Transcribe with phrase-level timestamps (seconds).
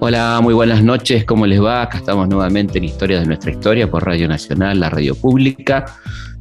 [0.00, 1.82] Hola, muy buenas noches, ¿cómo les va?
[1.82, 5.86] Acá estamos nuevamente en Historias de nuestra historia por Radio Nacional, la radio pública.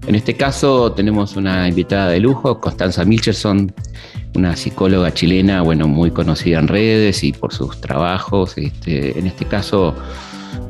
[0.08, 3.72] En este caso tenemos una invitada de lujo, Constanza Milcherson,
[4.36, 8.58] una psicóloga chilena, bueno, muy conocida en redes y por sus trabajos.
[8.58, 9.94] Este, en este caso,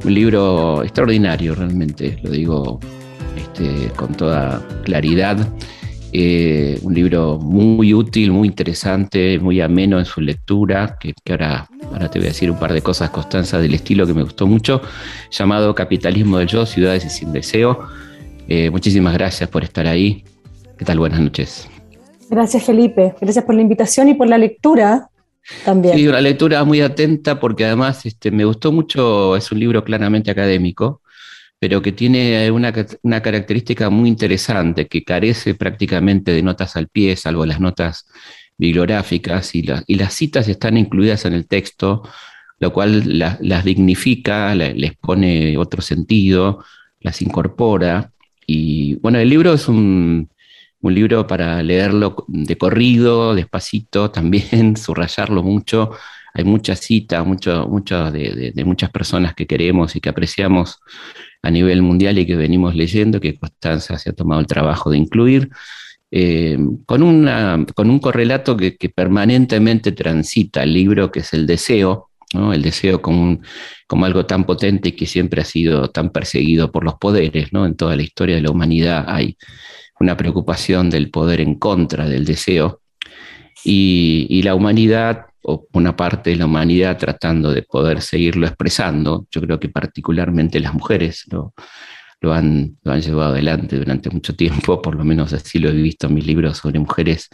[0.04, 2.80] un libro extraordinario, realmente, lo digo
[3.38, 5.38] este, con toda claridad.
[6.12, 12.10] Eh, un libro muy útil, muy interesante, muy ameno en su lectura, que, ahora, ahora
[12.10, 14.82] te voy a decir un par de cosas, Constanza, del estilo que me gustó mucho,
[15.30, 17.88] llamado Capitalismo del Yo, Ciudades y Sin Deseo.
[18.48, 20.24] Eh, muchísimas gracias por estar ahí.
[20.78, 20.98] ¿Qué tal?
[20.98, 21.68] Buenas noches.
[22.30, 23.14] Gracias, Felipe.
[23.22, 25.10] Gracias por la invitación y por la lectura
[25.64, 25.96] también.
[25.96, 30.32] Sí, una lectura muy atenta porque además este, me gustó mucho, es un libro claramente
[30.32, 31.02] académico,
[31.60, 32.72] pero que tiene una,
[33.22, 38.08] característica muy interesante, que carece prácticamente de notas al pie, salvo las notas
[38.58, 42.04] bibliográficas, y, las citas están incluidas en el texto,
[42.60, 46.64] lo cual las dignifica, les pone otro sentido,
[47.00, 48.12] las incorpora.
[48.48, 50.30] Y bueno, el libro es un,
[50.82, 55.92] libro para leerlo de corrido, despacito, también subrayarlo mucho.
[56.34, 60.80] Hay muchas citas, mucho, mucho de, de, muchas personas que queremos y que apreciamos
[61.42, 64.98] a nivel mundial y que venimos leyendo, que Constanza se ha tomado el trabajo de
[64.98, 65.50] incluir,
[66.12, 72.10] eh, con, una, con un correlato que, permanentemente transita el libro, que es el deseo,
[72.34, 73.40] el deseo como,
[73.88, 77.54] como, algo tan potente y que siempre ha sido tan perseguido por los poderes.
[77.54, 77.66] ¿no?
[77.66, 79.38] En toda la historia de la humanidad hay
[80.00, 82.82] una preocupación del poder en contra del deseo.
[83.64, 89.28] Y la humanidad o una parte de la humanidad tratando de poder seguirlo expresando.
[89.32, 91.54] Yo creo que particularmente las mujeres lo,
[92.22, 95.74] lo, han, lo han llevado adelante durante mucho tiempo, por lo menos así lo he
[95.74, 97.30] visto en mis libros sobre mujeres.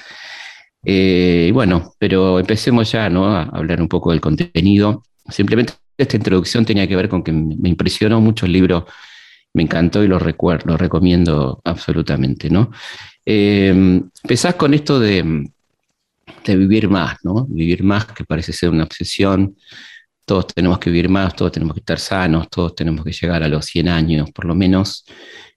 [0.86, 3.26] Eh, bueno, pero empecemos ya ¿no?
[3.28, 5.04] a hablar un poco del contenido.
[5.28, 8.86] Simplemente esta introducción tenía que ver con que me impresionó mucho el libro,
[9.54, 12.50] me encantó y lo recomiendo absolutamente.
[12.50, 12.72] ¿no?
[13.26, 15.50] Eh, empezás con esto de,
[16.46, 17.46] de vivir más, ¿no?
[17.48, 19.56] Vivir más que parece ser una obsesión.
[20.26, 23.48] Todos tenemos que vivir más, todos tenemos que estar sanos, todos tenemos que llegar a
[23.48, 25.06] los 100 años, por lo menos.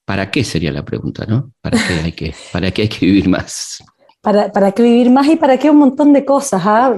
[0.05, 1.53] ¿Para qué sería la pregunta, no?
[1.61, 3.83] ¿Para qué hay que, para qué hay que vivir más?
[4.21, 6.61] ¿Para, ¿Para qué vivir más y para qué un montón de cosas?
[6.65, 6.93] ¿ah?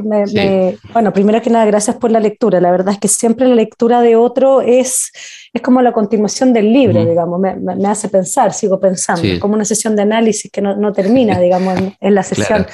[0.93, 2.61] bueno, primero que nada, gracias por la lectura.
[2.61, 5.13] La verdad es que siempre la lectura de otro es,
[5.53, 9.67] es como la continuación del libro, digamos, me, me, hace pensar, sigo pensando, como una
[9.67, 12.67] sesión de análisis que no, no termina, digamos, en, la sesión.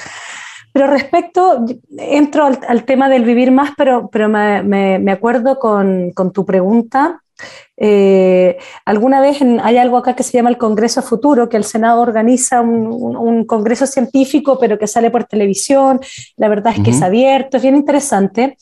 [0.77, 1.65] Pero respecto,
[1.97, 7.23] entro al, tema del vivir más, pero, pero me, me, acuerdo con, con, tu pregunta.
[7.75, 11.99] Eh, alguna vez hay algo acá que se llama el Congreso Futuro, que el Senado
[11.99, 12.85] organiza un,
[13.17, 15.99] un, congreso científico, pero que sale por televisión.
[16.35, 18.55] La verdad es que es abierto, es bien interesante.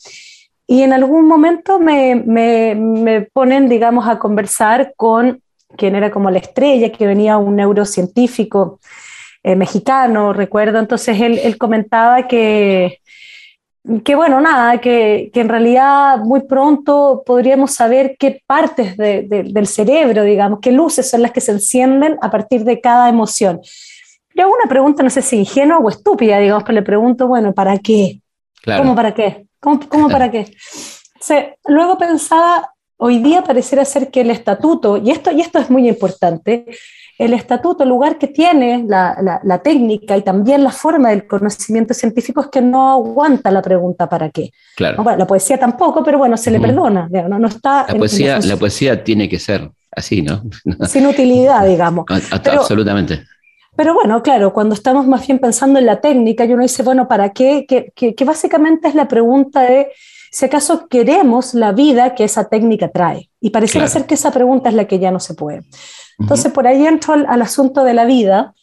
[0.66, 5.42] Y en algún momento me, me, me ponen, digamos, a conversar con
[5.76, 8.80] quien era como la estrella, que venía un neurocientífico
[9.46, 12.98] eh, mexicano, recuerdo, entonces él, comentaba que,
[14.02, 20.58] que bueno, nada, que, en realidad muy pronto podríamos saber qué partes del cerebro, digamos,
[20.60, 23.60] qué luces son las que se encienden a partir de cada emoción.
[24.34, 27.54] Yo hago una pregunta, no sé si ingenua o estúpida, digamos, pero le pregunto, bueno,
[27.54, 28.20] ¿para qué?
[28.64, 29.46] ¿Cómo para qué?
[29.60, 30.52] ¿Cómo, para qué?
[31.66, 35.88] luego pensaba, hoy día pareciera ser que el estatuto, y esto, y esto es muy
[35.88, 36.66] importante,
[37.18, 42.42] el estatuto, el lugar que tiene la, técnica y también la forma del conocimiento científico
[42.42, 44.50] es que no aguanta la pregunta ¿para qué?
[44.76, 45.02] Claro.
[45.16, 47.08] la poesía tampoco, pero bueno, se le perdona.
[47.10, 50.42] No, no está la, poesía, la poesía tiene que ser así, ¿no?
[50.86, 52.04] Sin utilidad, digamos.
[52.30, 53.24] absolutamente.
[53.76, 57.06] Pero bueno, claro, cuando estamos más bien pensando en la técnica y uno dice, bueno,
[57.06, 57.66] ¿para qué?
[57.66, 59.88] Que, que, básicamente es la pregunta de
[60.36, 63.30] si acaso queremos la vida que esa técnica trae.
[63.40, 65.62] Y pareciera ser que esa pregunta es la que ya no se puede.
[66.18, 68.54] Entonces, por ahí entro al, asunto de la vida.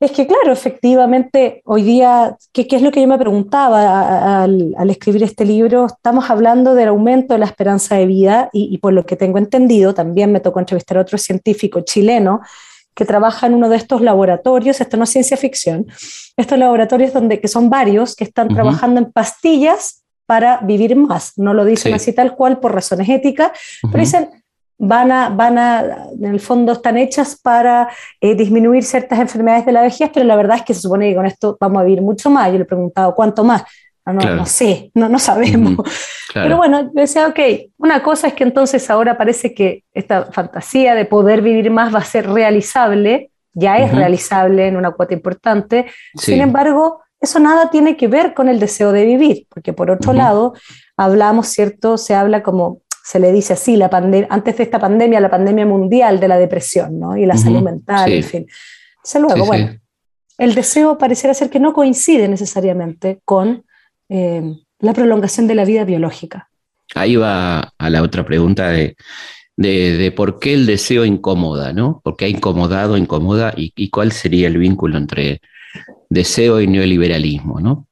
[0.00, 5.22] Es que, claro, efectivamente, hoy día, ¿qué, es lo que yo me preguntaba al, escribir
[5.22, 5.86] este libro?
[5.86, 9.94] Estamos hablando del aumento de la esperanza de vida y, por lo que tengo entendido,
[9.94, 12.40] también me tocó entrevistar a otro científico chileno
[12.96, 15.86] que trabaja en uno de estos laboratorios, esto no es ciencia ficción,
[16.36, 21.36] estos laboratorios donde, que son varios, que están trabajando en pastillas para vivir más.
[21.38, 23.50] No lo dicen así tal cual por razones éticas,
[23.82, 24.28] pero dicen,
[24.78, 27.88] van a, van a, en el fondo están hechas para
[28.20, 31.16] eh, disminuir ciertas enfermedades de la vejez, pero la verdad es que se supone que
[31.16, 32.46] con esto vamos a vivir mucho más.
[32.46, 33.64] Yo le he preguntado, ¿cuánto más?
[34.06, 35.78] No, no, sé, no, no sabemos.
[36.32, 37.40] Pero bueno, yo decía, ok,
[37.78, 41.98] una cosa es que entonces ahora parece que esta fantasía de poder vivir más va
[41.98, 45.86] a ser realizable, ya es realizable en una cuota importante.
[46.14, 50.12] Sin embargo, eso nada tiene que ver con el deseo de vivir, porque por otro
[50.12, 50.54] lado,
[50.96, 51.98] hablamos, ¿cierto?
[51.98, 53.90] Se habla como, se le dice así, la
[54.30, 57.16] antes de esta pandemia, la pandemia mundial de la depresión, ¿no?
[57.16, 58.46] Y la salud mental, en fin.
[58.96, 59.76] Entonces, luego, bueno,
[60.38, 63.64] el deseo pareciera ser que no coincide necesariamente con
[64.08, 64.42] eh,
[64.78, 66.48] la prolongación de la vida biológica.
[66.94, 68.96] Ahí va a la otra pregunta de,
[69.56, 72.00] de, por qué el deseo incomoda, ¿no?
[72.02, 75.42] ¿Por qué ha incomodado, incomoda y, y cuál sería el vínculo entre
[76.08, 77.86] deseo y neoliberalismo, ¿no?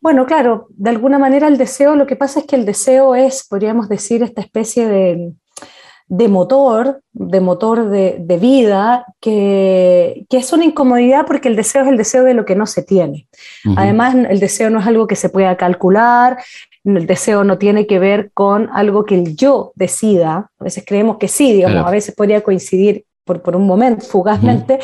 [0.00, 3.46] Bueno, claro, de alguna manera el deseo, lo que pasa es que el deseo es,
[3.48, 5.32] podríamos decir, esta especie de,
[6.08, 11.82] de motor, de motor de, de vida, que, que, es una incomodidad porque el deseo
[11.82, 13.28] es el deseo de lo que no se tiene.
[13.76, 16.36] Además, el deseo no es algo que se pueda calcular,
[16.84, 20.50] el deseo no tiene que ver con algo que el yo decida.
[20.58, 24.78] A veces creemos que sí, digamos, a veces podría coincidir por, por un momento, fugazmente,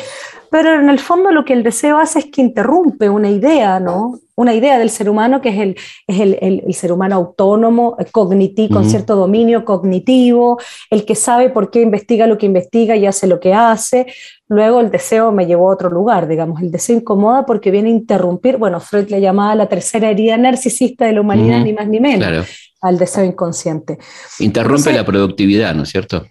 [0.51, 4.19] pero en el fondo lo que el deseo hace es que interrumpe una idea, ¿no?
[4.35, 5.77] Una idea del ser humano que es el,
[6.07, 10.59] es el, el, ser humano autónomo, eh, cognitivo, con cierto dominio cognitivo,
[10.89, 14.07] el que sabe por qué investiga lo que investiga y hace lo que hace.
[14.49, 17.93] Luego el deseo me llevó a otro lugar, digamos, el deseo incomoda porque viene a
[17.93, 22.01] interrumpir, bueno, Freud le llamaba la tercera herida narcisista de la humanidad, ni más ni
[22.01, 22.45] menos,
[22.81, 23.99] al deseo inconsciente.
[24.39, 26.25] Interrumpe la productividad, ¿no es cierto?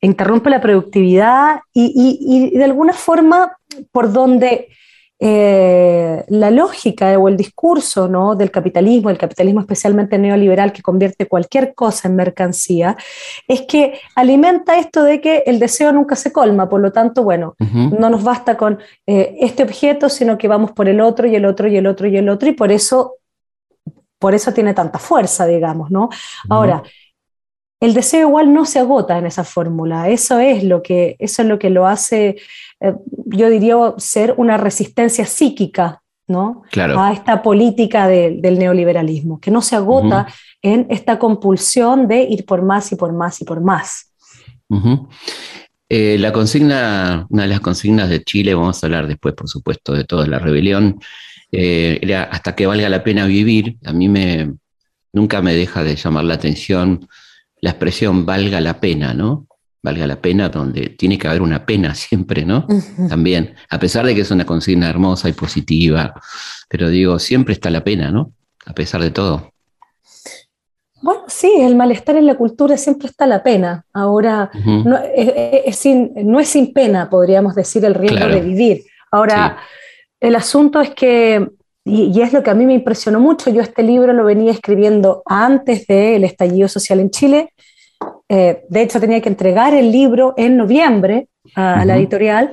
[0.00, 3.56] Interrumpe la productividad y, de alguna forma
[3.92, 4.68] por donde
[5.22, 8.34] eh, la lógica o el discurso ¿no?
[8.34, 12.96] del capitalismo, el capitalismo especialmente neoliberal que convierte cualquier cosa en mercancía,
[13.46, 17.54] es que alimenta esto de que el deseo nunca se colma, por lo tanto, bueno,
[17.58, 21.44] no nos basta con eh, este objeto, sino que vamos por el otro y el
[21.44, 23.16] otro y el otro y el otro, y por eso,
[24.18, 26.08] por eso tiene tanta fuerza, digamos, ¿no?
[26.48, 26.82] Ahora,
[27.80, 30.08] el deseo igual no se agota en esa fórmula.
[30.08, 32.36] Eso es lo que, eso es lo, que lo hace,
[32.80, 32.94] eh,
[33.24, 36.62] yo diría, ser una resistencia psíquica ¿no?
[36.76, 40.28] a esta política del neoliberalismo, que no se agota
[40.62, 44.12] en esta compulsión de ir por más y por más y por más.
[45.88, 49.92] Eh, la consigna, una de las consignas de Chile, vamos a hablar después, por supuesto,
[49.92, 51.00] de toda la rebelión,
[51.50, 53.78] eh, era hasta que valga la pena vivir.
[53.84, 54.52] A mí me,
[55.12, 57.08] nunca me deja de llamar la atención
[57.60, 59.46] la expresión valga la pena, ¿no?
[59.82, 62.66] Valga la pena, donde tiene que haber una pena siempre, ¿no?
[63.08, 66.14] También, a pesar de que es una consigna hermosa y positiva,
[66.68, 68.32] pero digo, siempre está la pena, ¿no?
[68.66, 69.52] A pesar de todo.
[71.02, 73.86] Bueno, sí, el malestar en la cultura siempre está la pena.
[73.94, 78.82] Ahora, no, es, sin, no, es, sin, pena, podríamos decir, el riesgo de vivir.
[79.10, 79.56] Ahora,
[80.20, 81.48] el asunto es que
[81.84, 83.50] y, es lo que a mí me impresionó mucho.
[83.50, 87.52] Yo este libro lo venía escribiendo antes del estallido social en Chile.
[88.28, 92.52] Eh, de hecho, tenía que entregar el libro en noviembre a, la editorial.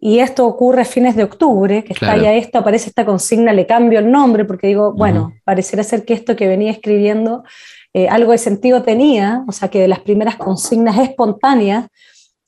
[0.00, 3.66] Y esto ocurre a fines de octubre, que está ya esto, aparece esta consigna, le
[3.66, 7.44] cambio el nombre porque digo, bueno, pareciera ser que esto que venía escribiendo
[7.94, 11.86] eh, algo de sentido tenía, o sea, que de las primeras consignas espontáneas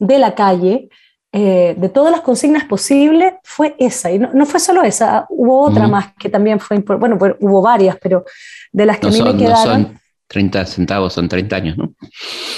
[0.00, 0.88] de la calle,
[1.36, 4.08] eh, de todas las consignas posibles, fue esa.
[4.12, 7.16] Y no, fue solo esa, hubo otra más que también fue importante.
[7.18, 8.24] Bueno, hubo varias, pero
[8.70, 9.82] de las que a mí me quedaron.
[9.82, 11.92] No son 30 centavos, son 30 años, ¿no?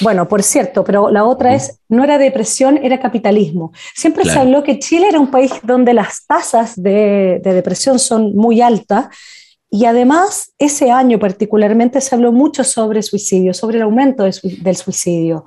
[0.03, 3.73] Bueno, por cierto, pero la otra es, no era depresión, era capitalismo.
[3.95, 8.61] Siempre se habló que Chile era un país donde las tasas de, depresión son muy
[8.61, 9.07] altas.
[9.71, 15.47] Y además, ese año particularmente se habló mucho sobre suicidio, sobre el aumento del suicidio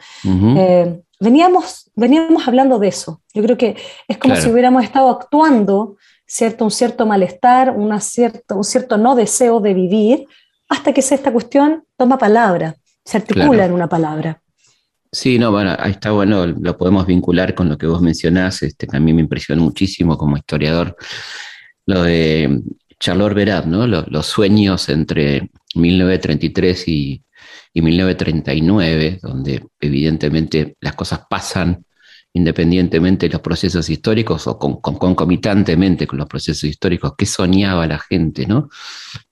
[1.20, 3.22] veníamos, veníamos hablando de eso.
[3.34, 3.76] Yo creo que
[4.08, 6.66] es como si hubiéramos estado actuando, ¿cierto?
[6.66, 10.26] Un cierto malestar, una cierto, un cierto no deseo de vivir,
[10.70, 14.42] hasta que esta cuestión toma palabra, se articula en una palabra.
[15.12, 18.88] Sí, no, bueno, ahí está bueno, lo podemos vincular con lo que vos mencionás, este,
[19.00, 20.96] mí me impresionó muchísimo como historiador,
[21.88, 22.62] lo de
[23.00, 23.88] Charlotte Berat, ¿no?
[23.88, 27.24] Los, sueños entre 1933 y,
[27.74, 31.86] y 1939, donde evidentemente las cosas pasan
[32.34, 38.46] independientemente de los procesos históricos o concomitantemente con los procesos históricos, qué soñaba la gente
[38.46, 38.70] ¿no?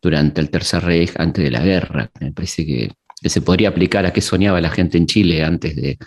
[0.01, 2.09] durante el Tercer Reich, antes de la guerra.
[2.19, 2.91] Me parece que,
[3.23, 5.97] se podría aplicar a qué soñaba la gente en Chile antes de,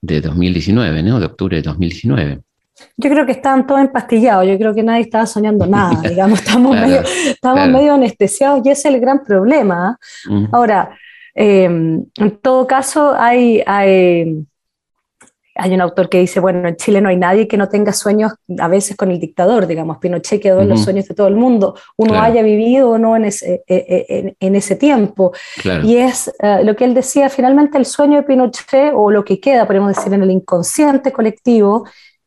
[0.00, 1.20] de 2019, ¿no?
[1.20, 2.40] de octubre de 2019.
[2.96, 6.76] Yo creo que estaban todos empastillados, yo creo que nadie estaba soñando nada, digamos, estamos,
[6.76, 9.98] medio, estamos medio anestesiados y ese es el gran problema.
[10.52, 10.90] Ahora,
[11.34, 14.46] Em, en todo caso, hay, hay,
[15.56, 18.34] hay, un autor que dice, bueno, en Chile no hay nadie que no tenga sueños
[18.56, 21.74] a veces con el dictador, digamos, Pinochet quedó en los sueños de todo el mundo,
[21.96, 25.32] uno haya vivido o no en ese, e, e, en, ese tiempo.
[25.82, 29.40] Y es eh, lo que él decía, finalmente el sueño de Pinochet, o lo que
[29.40, 31.84] queda, podemos decir, en el inconsciente colectivo,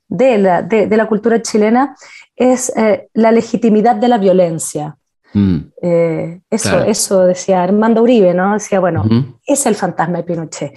[0.07, 1.95] de la, de, la cultura chilena
[2.35, 4.97] es eh, la legitimidad de la violencia.
[5.33, 5.57] Mm.
[5.81, 8.53] Eh, eso, eso decía Armando Uribe, ¿no?
[8.53, 9.03] Decía, bueno,
[9.45, 10.73] es el fantasma de Pinochet.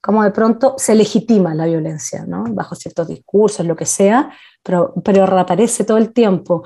[0.00, 2.44] Como de pronto se legitima la violencia, ¿no?
[2.50, 4.30] Bajo ciertos discursos, lo que sea,
[4.62, 6.62] pero, pero reaparece todo el tiempo.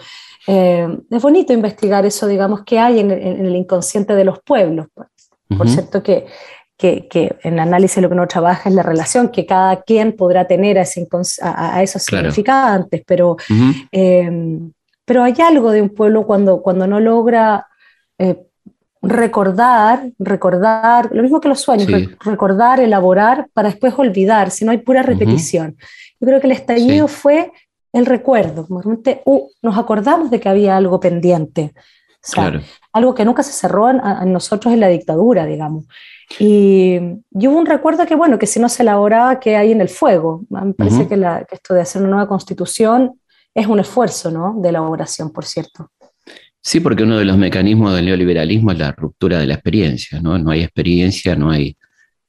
[0.48, 4.88] Eh, es bonito investigar eso, digamos, que hay en, el inconsciente de los pueblos.
[4.92, 5.08] Pues.
[5.56, 6.26] Por cierto que
[6.78, 10.46] que, que, en análisis lo que uno trabaja es la relación que cada quien podrá
[10.46, 10.84] tener a,
[11.42, 13.36] a, esos significantes, pero,
[13.90, 14.70] em,
[15.04, 17.66] pero hay algo de un pueblo cuando, cuando no logra
[18.16, 18.36] eh,
[19.02, 21.88] recordar, recordar, lo mismo que los sueños,
[22.20, 25.76] recordar, elaborar para después olvidar, si no hay pura repetición.
[26.20, 27.50] Yo creo que el estallido fue
[27.92, 31.72] el recuerdo, realmente uh, nos acordamos de que había algo pendiente,
[32.92, 35.86] algo que nunca se cerró en, nosotros en la dictadura, digamos.
[36.38, 36.98] Y,
[37.32, 40.44] hubo un recuerdo que, bueno, que si no se elaboraba, que hay en el fuego.
[40.50, 43.20] Me parece que, la, que, esto de hacer una nueva constitución
[43.54, 44.60] es un esfuerzo, ¿no?
[44.60, 45.90] De elaboración, por cierto.
[46.60, 50.38] Sí, porque uno de los mecanismos del neoliberalismo es la ruptura de la experiencia, ¿no?
[50.38, 51.76] No hay experiencia, no hay,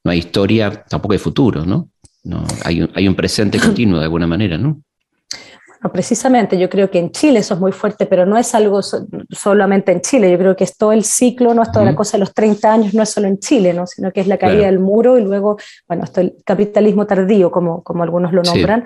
[0.03, 1.89] no hay historia, tampoco hay futuro, ¿no?
[2.23, 4.81] no hay, un, hay un presente continuo de alguna manera, ¿no?
[5.87, 9.93] Precisamente, yo creo que en Chile eso es muy fuerte, pero no es algo solamente
[9.93, 12.19] en Chile, yo creo que es todo el ciclo, no es toda la cosa de
[12.19, 13.87] los 30 años, no es solo en Chile, ¿no?
[13.87, 15.57] sino que es la caída del muro y luego,
[15.87, 18.83] bueno, esto el capitalismo tardío, como, como algunos lo nombran,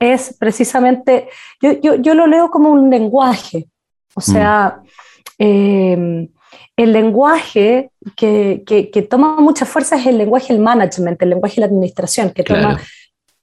[0.00, 1.28] es precisamente,
[1.62, 3.68] yo, yo, yo, lo leo como un lenguaje,
[4.16, 4.80] o sea,
[5.38, 6.28] em,
[6.76, 11.56] el lenguaje que, que, que, toma mucha fuerza es el lenguaje del management, el lenguaje
[11.56, 12.80] de la administración, que toma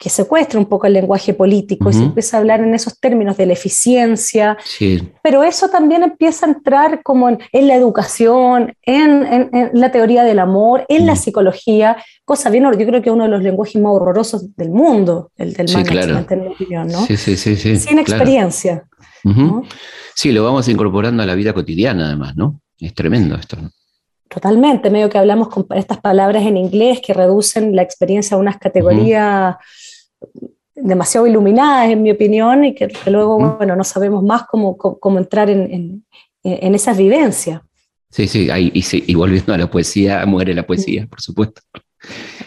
[0.01, 3.37] que secuestra un poco el lenguaje político y se empieza a hablar en esos términos
[3.37, 4.57] de la eficiencia,
[5.21, 10.87] pero eso también empieza a entrar como en, la educación, en, la teoría del amor,
[10.89, 14.71] en la psicología, cosa bien, yo creo que uno de los lenguajes más horrorosos del
[14.71, 17.05] mundo, el del management, en mi opinión, ¿no?
[17.05, 18.87] Sí, sí, sí, Sin experiencia.
[20.15, 22.59] Sí, lo vamos incorporando a la vida cotidiana además, ¿no?
[22.79, 23.69] Es tremendo esto, ¿no?
[24.27, 28.57] Totalmente, medio que hablamos con estas palabras en inglés que reducen la experiencia a unas
[28.57, 29.57] categorías
[30.75, 35.49] demasiado iluminadas, en mi opinión, y que, luego, bueno, no sabemos más cómo, cómo, entrar
[35.49, 36.03] en,
[36.43, 37.61] en, esas vivencias.
[38.09, 41.61] Sí, sí, ahí, y, volviendo a la poesía, muere la poesía, por supuesto.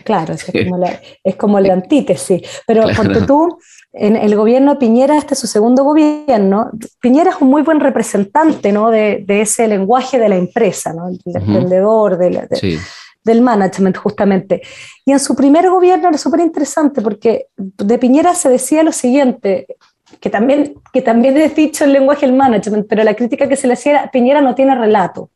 [0.04, 2.42] Claro, es como la, es como la antítesis.
[2.66, 3.58] Pero porque tú,
[3.92, 7.80] en el gobierno de Piñera, este es su segundo gobierno, Piñera es un muy buen
[7.80, 8.90] representante ¿no?
[8.90, 11.08] de, de ese lenguaje de la empresa, ¿no?
[11.08, 12.78] del emprendedor, de, sí
[13.24, 14.62] del management justamente.
[15.04, 19.66] Y en su primer gobierno era súper interesante porque de Piñera se decía lo siguiente,
[20.20, 23.66] que también, que también es dicho el lenguaje del management, pero la crítica que se
[23.66, 25.30] le hacía era, Piñera no tiene relato,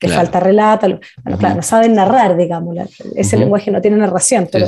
[0.00, 0.86] le falta relato,
[1.22, 2.76] bueno, claro, no saben narrar, digamos,
[3.16, 4.66] ese lenguaje no tiene narración, pero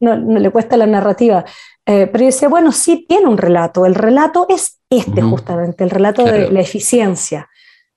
[0.00, 1.44] No, le cuesta la narrativa.
[1.86, 5.90] Eh, pero yo decía, bueno, sí tiene un relato, el relato es este justamente, el
[5.90, 7.48] relato de la eficiencia,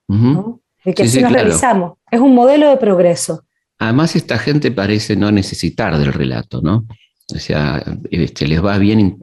[0.07, 3.43] de que así nos realizamos, es un modelo de progreso.
[3.79, 6.86] Además, esta gente parece no necesitar del relato, ¿no?
[7.34, 9.19] O sea, este, les va bien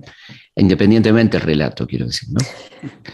[0.56, 2.38] independientemente del relato, quiero decir, ¿no?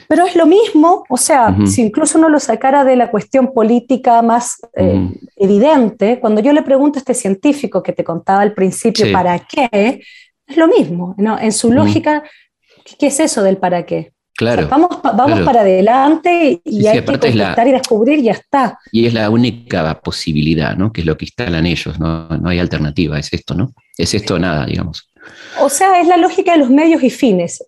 [0.09, 4.20] Pero es lo mismo, o sea, si incluso uno lo sacara de la cuestión política
[4.20, 9.11] más eh, evidente, cuando yo le pregunto a este científico que te contaba al principio,
[9.12, 10.00] ¿para qué?
[10.47, 11.38] Es lo mismo, ¿no?
[11.38, 12.25] En su lógica,
[12.99, 14.12] ¿qué es eso del para qué?
[14.68, 18.78] Vamos vamos para adelante y hay que conquistar y descubrir y ya está.
[18.92, 20.92] Y es la única posibilidad, ¿no?
[20.92, 22.28] Que es lo que instalan ellos, ¿no?
[22.28, 23.73] No hay alternativa, es esto, ¿no?
[23.97, 25.11] Es esto o nada, digamos.
[25.61, 27.64] O sea, es la lógica de los medios y fines,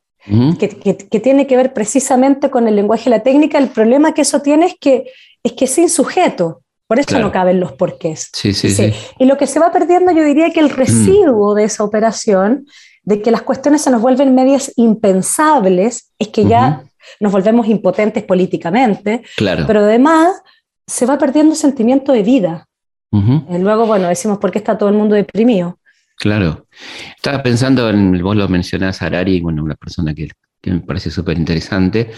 [0.59, 3.59] que, que, tiene que ver precisamente con el lenguaje y la técnica.
[3.59, 5.05] El problema que eso tiene es que
[5.43, 6.63] es que sin sujeto.
[6.87, 8.29] Por eso no caben los porqués.
[8.35, 11.65] Sí, sí, sí, Y lo que se va perdiendo, yo diría que el residuo de
[11.65, 12.67] esa operación
[13.03, 16.85] de que las cuestiones se nos vuelven medias impensables, es que ya
[17.21, 19.65] nos volvemos impotentes políticamente, claro.
[19.67, 20.41] pero además
[20.87, 22.69] se va perdiendo sentimiento de vida.
[23.15, 25.79] Y luego, bueno, decimos, ¿por qué está todo el mundo deprimido?
[26.17, 26.67] Claro.
[27.15, 30.31] Estaba pensando en, vos lo mencionás, Arari, bueno, una persona que,
[30.65, 32.11] me parece súper interesante,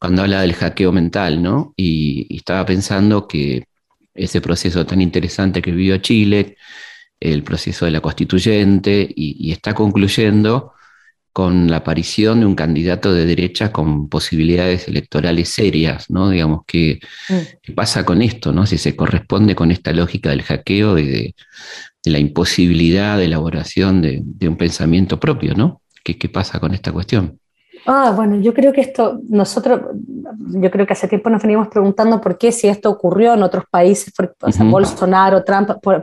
[0.00, 1.72] cuando habla del hackeo mental, ¿no?
[1.76, 3.64] y, estaba pensando que
[4.12, 6.56] ese proceso tan interesante que vivió Chile,
[7.20, 10.72] el proceso de la constituyente y, está concluyendo
[11.32, 16.30] con la aparición de un candidato de derecha con posibilidades electorales serias, ¿no?
[16.30, 16.98] Digamos, ¿qué,
[17.28, 17.34] mm.
[17.62, 18.66] ¿qué pasa con esto, no?
[18.66, 21.34] Si se corresponde con esta lógica del hackeo y de,
[22.04, 25.82] la imposibilidad de elaboración de, un pensamiento propio, ¿no?
[26.02, 27.38] ¿Qué, ¿Qué pasa con esta cuestión?
[27.86, 29.80] Ah, bueno, yo creo que esto, nosotros,
[30.38, 33.64] yo creo que hace tiempo nos venimos preguntando por qué si esto ocurrió en otros
[33.70, 36.02] países, por, o sea, Bolsonaro, Trump, por,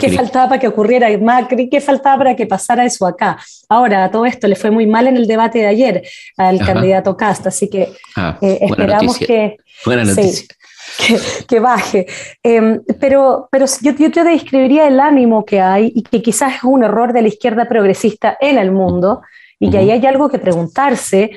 [0.00, 1.68] ¿Qué faltaba para que ocurriera Macri?
[1.68, 3.38] ¿Qué faltaba para que pasara eso acá?
[3.68, 6.02] Ahora, a todo esto le fue muy mal en el debate de ayer
[6.36, 9.58] al candidato Casta, así que ah, eh, esperamos que,
[11.46, 12.06] que, baje.
[12.42, 16.64] Em, pero pero yo, yo te describiría el ánimo que hay y que quizás es
[16.64, 19.22] un error de la izquierda progresista en el mundo
[19.60, 21.30] y que ahí hay algo que preguntarse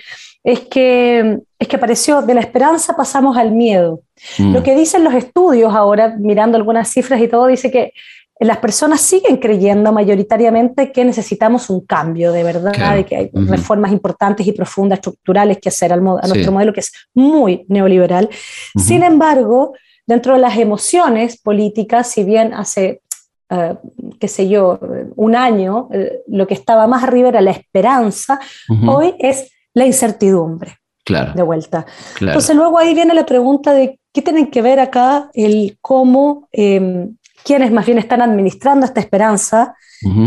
[0.48, 4.00] es que, es que apareció de la esperanza pasamos al miedo.
[4.38, 4.54] Mm.
[4.54, 7.92] Lo que dicen los estudios ahora, mirando algunas cifras y todo, dice que
[8.40, 13.92] las personas siguen creyendo mayoritariamente que necesitamos un cambio de verdad, de que hay reformas
[13.92, 18.30] importantes y profundas, estructurales que hacer a nuestro modelo que es muy neoliberal.
[18.78, 19.74] Sin embargo,
[20.06, 23.02] dentro de las emociones políticas, si bien hace,
[23.50, 23.76] eh,
[24.18, 24.80] qué sé yo,
[25.18, 28.40] un año, eh, lo que estaba más arriba era la esperanza,
[28.88, 30.80] hoy es la incertidumbre.
[31.06, 31.34] Claro.
[31.34, 31.86] De vuelta.
[32.20, 37.08] Entonces luego ahí viene la pregunta de qué tienen que ver acá el cómo, eh,
[37.46, 39.76] quienes más bien están administrando esta esperanza,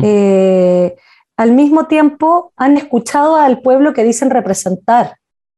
[0.02, 0.94] eh,
[1.36, 5.16] al mismo tiempo han escuchado al pueblo que dicen representar,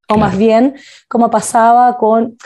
[0.09, 0.75] o más bien
[1.07, 2.37] como pasaba con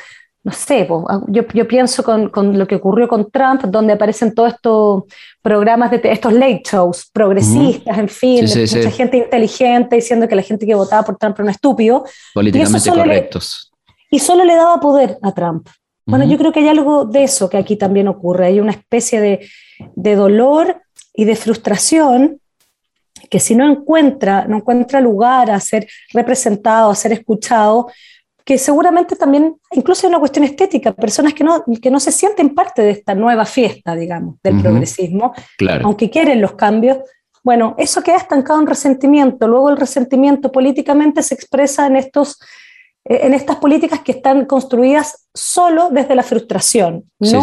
[0.46, 0.86] no sé,
[1.26, 5.02] yo, yo pienso con, con, lo que ocurrió con Trump, donde aparecen todos estos
[5.42, 10.64] programas de estos late shows progresistas, en fin, mucha gente inteligente diciendo que la gente
[10.64, 12.04] que votaba por Trump era un estúpido.
[12.32, 13.72] Políticamente correctos.
[14.08, 15.66] y solo le daba poder a Trump.
[16.04, 18.46] Bueno, yo creo que hay algo de eso que aquí también ocurre.
[18.46, 19.48] Hay una especie de,
[19.96, 20.80] de dolor
[21.12, 22.40] y de frustración
[23.28, 27.88] que si no encuentra, no encuentra lugar a ser representado, a ser escuchado,
[28.46, 32.54] que seguramente también, incluso es una cuestión estética, personas que no, que no se sienten
[32.54, 35.34] parte de esta nueva fiesta, digamos, del progresismo,
[35.82, 36.98] aunque quieren los cambios,
[37.42, 39.48] bueno, eso queda estancado en resentimiento.
[39.48, 42.38] Luego el resentimiento políticamente se expresa en, estos,
[43.04, 47.42] eh, en estas políticas que están construidas solo desde la frustración, no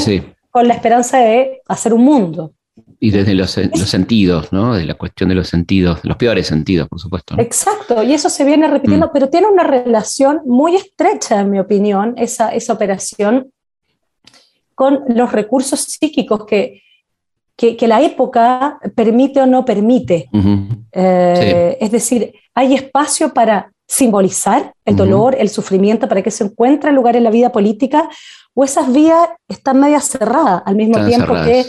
[0.52, 2.54] con la esperanza de hacer un mundo.
[3.00, 4.76] Y desde los, sentidos, ¿no?
[4.76, 7.36] De la cuestión de los sentidos, los peores sentidos, por supuesto.
[7.38, 9.10] Exacto, y eso se viene repitiendo, mm.
[9.14, 13.52] pero tiene una relación muy estrecha, en mi opinión, esa, esa operación
[14.76, 16.82] con los recursos psíquicos que,
[17.56, 20.30] que, la época permite o no permite.
[20.92, 26.92] Eh, es decir, hay espacio para simbolizar el dolor, el sufrimiento, para que se encuentre
[26.92, 28.10] lugar en la vida política,
[28.54, 31.66] o esas vías están media cerradas al mismo tiempo que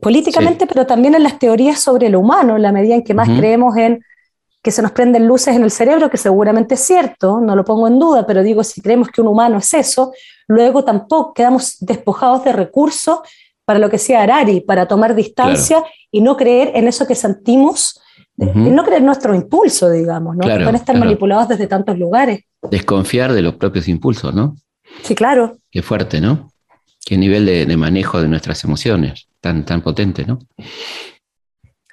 [0.00, 3.28] políticamente, pero también en las teorías sobre lo humano, en la medida en que más
[3.28, 4.02] creemos en
[4.62, 7.86] que se nos prenden luces en el cerebro, que seguramente es cierto, no lo pongo
[7.86, 10.12] en duda, pero digo, si creemos que un humano es eso,
[10.48, 13.20] luego tampoco quedamos despojados de recursos
[13.64, 18.00] para lo que sea Arari, para tomar distancia y no creer en eso que sentimos,
[18.36, 20.46] y no creer en nuestro impulso, digamos, ¿no?
[20.46, 22.40] que pueden estar manipulados desde tantos lugares.
[22.70, 24.56] Desconfiar de los propios impulsos, ¿no?
[25.02, 25.58] Sí, claro.
[25.70, 26.50] Qué fuerte, ¿no?
[27.04, 30.38] Qué nivel de manejo de nuestras emociones tan, tan potente, ¿no?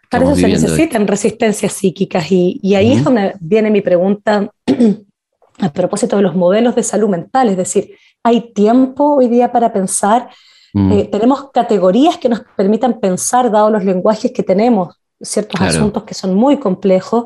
[0.09, 4.49] Para eso se necesitan resistencias psíquicas y, ahí es donde viene mi pregunta
[5.59, 9.73] a propósito de los modelos de salud mental, es decir, ¿hay tiempo hoy día para
[9.73, 10.29] pensar?
[10.73, 10.91] Mm.
[10.91, 16.13] Eh, ¿Tenemos categorías que nos permitan pensar, dado los lenguajes que tenemos, ciertos asuntos que
[16.13, 17.25] son muy complejos?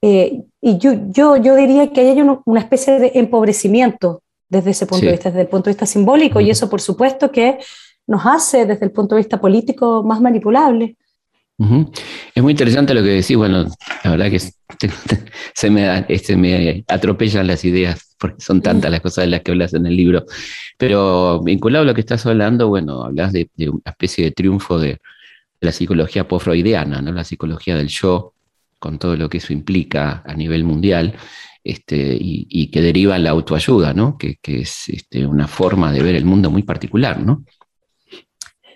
[0.00, 5.04] Eh, y yo, yo, yo diría que hay una especie de empobrecimiento desde ese punto
[5.04, 7.58] de vista, desde el punto de vista simbólico, y eso por supuesto que
[8.08, 10.96] nos hace desde el punto de vista político más manipulable.
[12.34, 13.64] Es muy interesante lo que decís, bueno,
[14.04, 14.38] la verdad que
[15.54, 19.50] se me, este, me atropellan las ideas porque son tantas las cosas de las que
[19.50, 20.24] hablas en el libro,
[20.76, 24.98] pero vinculado a lo que estás hablando, bueno, hablas de, una especie de triunfo de,
[25.60, 27.12] la psicología post-freudiana, ¿no?
[27.12, 28.34] la psicología del yo,
[28.78, 31.16] con todo lo que eso implica a nivel mundial,
[31.64, 34.16] este, y, que deriva la autoayuda, ¿no?
[34.16, 37.44] que, que es este, una forma de ver el mundo muy particular, ¿no?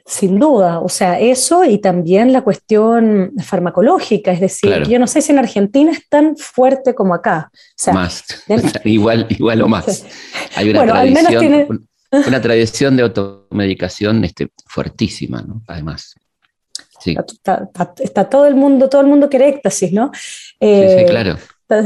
[0.04, 5.22] Sin duda, o sea, eso y también la cuestión farmacológica, es decir, yo no sé
[5.22, 7.52] si en Argentina es tan fuerte como acá.
[7.92, 8.24] más,
[8.84, 10.04] igual, igual o más.
[10.56, 11.88] Hay una, tradición,
[12.26, 15.62] una tradición de automedicación este, fuertísima, ¿no?
[15.68, 16.16] Además.
[16.98, 17.16] Sí.
[17.98, 20.10] Está, todo el mundo, todo el mundo quiere éxtasis, ¿no?
[20.14, 20.18] sí,
[20.60, 21.38] eh, claro.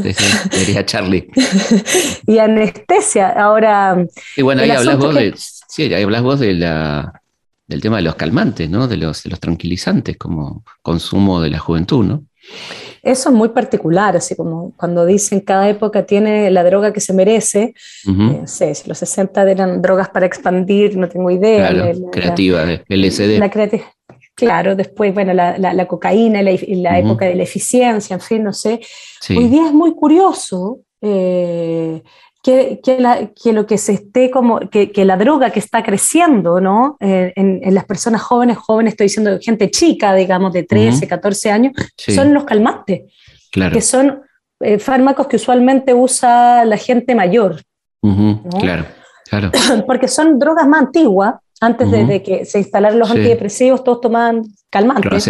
[0.02, 1.29] Sí, Charlie.
[2.26, 4.05] y anestesia, ahora...
[4.37, 5.35] Y bueno, ahí hablas vos de...
[5.37, 7.22] Sí, ahí hablas vos de la
[7.66, 8.87] del tema de los calmantes, ¿no?
[8.88, 12.24] De los, de los tranquilizantes como consumo de la juventud, ¿no?
[13.02, 17.12] Eso es muy particular, así como cuando dicen cada época tiene la droga que se
[17.12, 17.74] merece.
[18.05, 21.68] no eh, sé, si los 60 eran drogas para expandir, no tengo idea.
[21.68, 23.38] Claro, creativa, LSD.
[23.38, 23.50] La
[24.35, 28.52] claro, después, bueno, la, la, cocaína, la, la época de la eficiencia, en fin, no
[28.52, 28.81] sé.
[29.31, 32.02] Hoy día es muy curioso eh,
[32.46, 32.80] que,
[33.35, 36.96] que, lo que se esté como, que, que, la droga que está creciendo, ¿no?
[37.00, 41.50] Eh, en, en, las personas jóvenes, jóvenes, estoy diciendo gente chica, digamos, de 13, 14
[41.50, 43.12] años, son los calmantes,
[43.50, 43.74] claro.
[43.74, 44.22] que son
[44.61, 47.62] eh, fármacos que usualmente usa la gente mayor.
[48.61, 48.87] Claro,
[49.28, 49.50] claro.
[49.88, 55.26] Porque son drogas más antiguas, antes de, que se instalaran los antidepresivos, todos tomaban calmantes.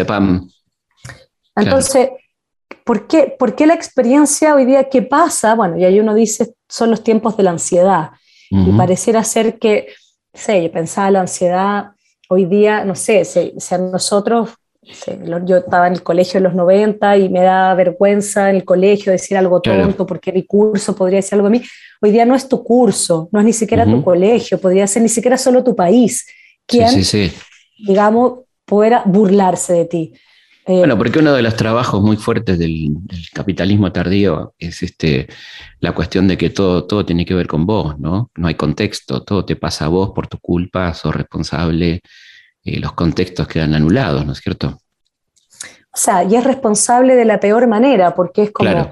[1.56, 2.10] Entonces,
[2.84, 5.54] ¿por, qué, ¿por qué la experiencia hoy día qué pasa?
[5.54, 8.10] Bueno, y ahí uno dice, son los tiempos de la ansiedad.
[8.48, 9.88] Y pareciera ser que,
[10.32, 11.86] no sé, yo pensaba la ansiedad
[12.28, 14.50] hoy día, no sé, si, a nosotros
[15.44, 19.10] yo estaba en el colegio en los 90 y me da vergüenza en el colegio
[19.10, 21.60] decir algo tonto porque mi curso podría ser algo a mí.
[22.00, 25.08] Hoy día no es tu curso, no es ni siquiera tu colegio, podría ser ni
[25.08, 26.24] siquiera solo tu país.
[26.66, 27.32] ¿Quién, sí, sí,
[27.84, 30.12] digamos, pudiera burlarse de ti?
[30.68, 32.96] Eh, bueno, porque uno de los trabajos muy fuertes del,
[33.32, 35.28] capitalismo tardío es este,
[35.78, 38.32] la cuestión de que todo, todo tiene que ver con vos, ¿no?
[38.34, 42.00] No hay contexto, todo te pasa a vos por tu culpa, sos responsable,
[42.64, 44.80] eh, los contextos quedan anulados, ¿no es cierto?
[45.92, 48.68] O sea, y es responsable de la peor manera, porque es como...
[48.68, 48.90] Claro.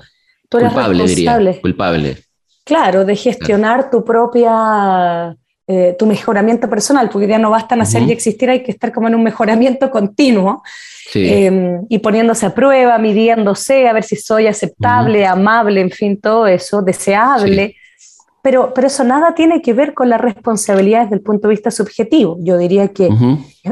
[0.48, 2.18] Tú eres culpable, responsable, diría, culpable.
[2.64, 8.12] Claro, de gestionar tu propia eh, tu mejoramiento personal, porque ya no basta nacer y
[8.12, 10.62] existir, hay que estar como en un mejoramiento continuo
[11.14, 16.46] em, y poniéndose a prueba, midiéndose, a ver si soy aceptable, amable, en fin, todo
[16.46, 17.76] eso, deseable.
[18.42, 21.70] Pero, pero eso nada tiene que ver con la responsabilidad desde el punto de vista
[21.70, 22.36] subjetivo.
[22.40, 23.08] Yo diría que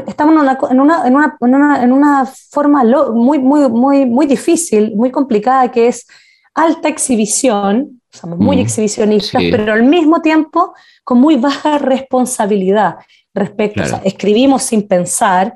[0.06, 4.96] estamos en una, en, una, en, una, en, una, forma muy, muy, muy, muy difícil,
[4.96, 6.06] muy complicada, que es
[6.54, 12.96] alta exhibición, somos muy exhibicionistas, pero al mismo tiempo con muy baja responsabilidad
[13.34, 15.54] respecto, a escribimos sin pensar.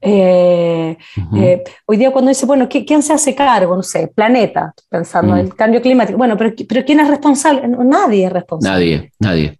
[0.00, 0.96] Eh,
[1.36, 3.76] eh, hoy día cuando dice, bueno, ¿quién se hace cargo?
[3.76, 6.18] No sé, planeta, pensando en el cambio climático.
[6.18, 7.68] Bueno, pero, pero ¿quién es responsable?
[7.68, 8.74] Nadie es responsable.
[8.74, 9.58] Nadie, nadie.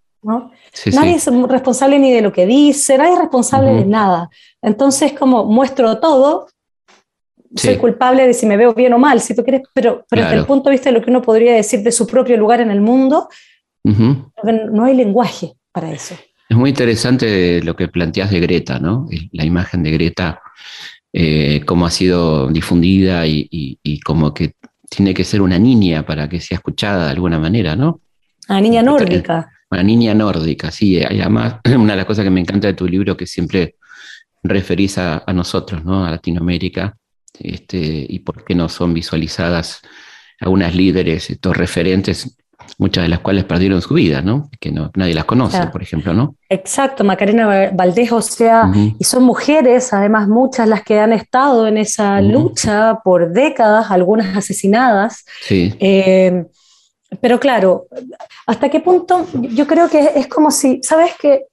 [0.93, 4.29] nadie es responsable ni de lo que dice, nadie es responsable de nada.
[4.61, 6.47] Entonces, como muestro todo,
[7.55, 10.37] soy culpable de si me veo bien o mal, si tú quieres, pero, pero desde
[10.37, 12.71] el punto de vista de lo que uno podría decir de su propio lugar en
[12.71, 13.29] el mundo,
[13.83, 16.15] no hay lenguaje para eso.
[16.47, 19.07] Es muy interesante lo que planteas de Greta, ¿no?
[19.31, 20.41] La imagen de Greta,
[21.11, 24.53] eh, cómo ha sido difundida y, como que
[24.89, 28.01] tiene que ser una niña para que sea escuchada de alguna manera, ¿no?
[28.47, 29.49] Una niña nórdica.
[29.71, 31.01] Una niña nórdica, sí.
[31.03, 33.75] además, una de las cosas que me encanta de tu libro que siempre
[34.43, 36.05] referís a, nosotros, ¿no?
[36.05, 36.95] A Latinoamérica,
[37.39, 39.81] este, y por qué no son visualizadas
[40.39, 42.37] algunas líderes, estos referentes
[42.77, 44.49] muchas de las cuales perdieron su vida, ¿no?
[44.59, 46.35] Que no, nadie las conoce, por ejemplo, ¿no?
[46.49, 51.77] Exacto, Macarena Valdés, o sea, y son mujeres, además muchas las que han estado en
[51.77, 55.25] esa lucha por décadas, algunas asesinadas.
[55.41, 55.73] Sí.
[55.79, 56.45] Eh,
[57.21, 57.87] pero claro,
[58.45, 59.25] ¿hasta qué punto?
[59.33, 61.45] Yo creo que es como si, ¿sabes qué?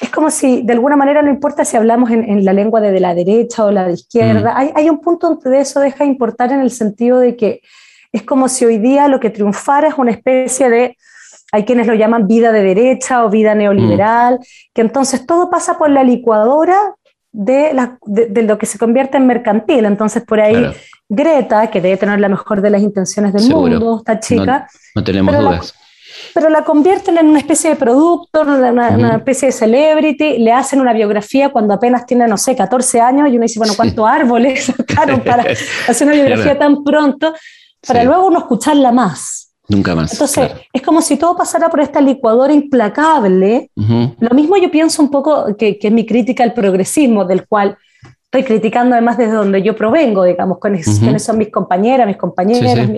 [0.00, 3.14] Es como si de alguna manera no importa si hablamos en, la lengua de, la
[3.14, 6.60] derecha o la de izquierda, hay, hay un punto donde eso deja de importar en
[6.60, 7.62] el sentido de que
[8.12, 10.96] es como si hoy día lo que triunfara es una especie de,
[11.52, 14.44] hay quienes lo llaman vida de derecha o vida neoliberal, mm.
[14.74, 16.94] que entonces todo pasa por la licuadora
[17.32, 17.72] de,
[18.42, 19.84] lo que se convierte en mercantil.
[19.84, 20.72] Entonces por ahí
[21.08, 24.68] Greta, que debe tener la mejor de las intenciones del mundo, esta chica.
[24.94, 25.74] No, tenemos dudas.
[26.34, 30.92] Pero la convierten en una especie de producto, una, especie de celebrity, le hacen una
[30.92, 35.20] biografía cuando apenas tiene, no sé, 14 años y uno dice, bueno, ¿cuántos árboles sacaron
[35.20, 35.44] para
[35.88, 37.32] hacer una biografía tan pronto?
[37.86, 39.54] para luego uno escucharla más.
[39.68, 40.12] Nunca más.
[40.12, 43.70] Entonces, es como si todo pasara por esta licuadora implacable.
[43.74, 47.76] Lo mismo yo pienso un poco que, que, es mi crítica al progresismo, del cual
[48.24, 52.88] estoy criticando además desde donde yo provengo, digamos, con quiénes son mis compañeras, mis compañeras.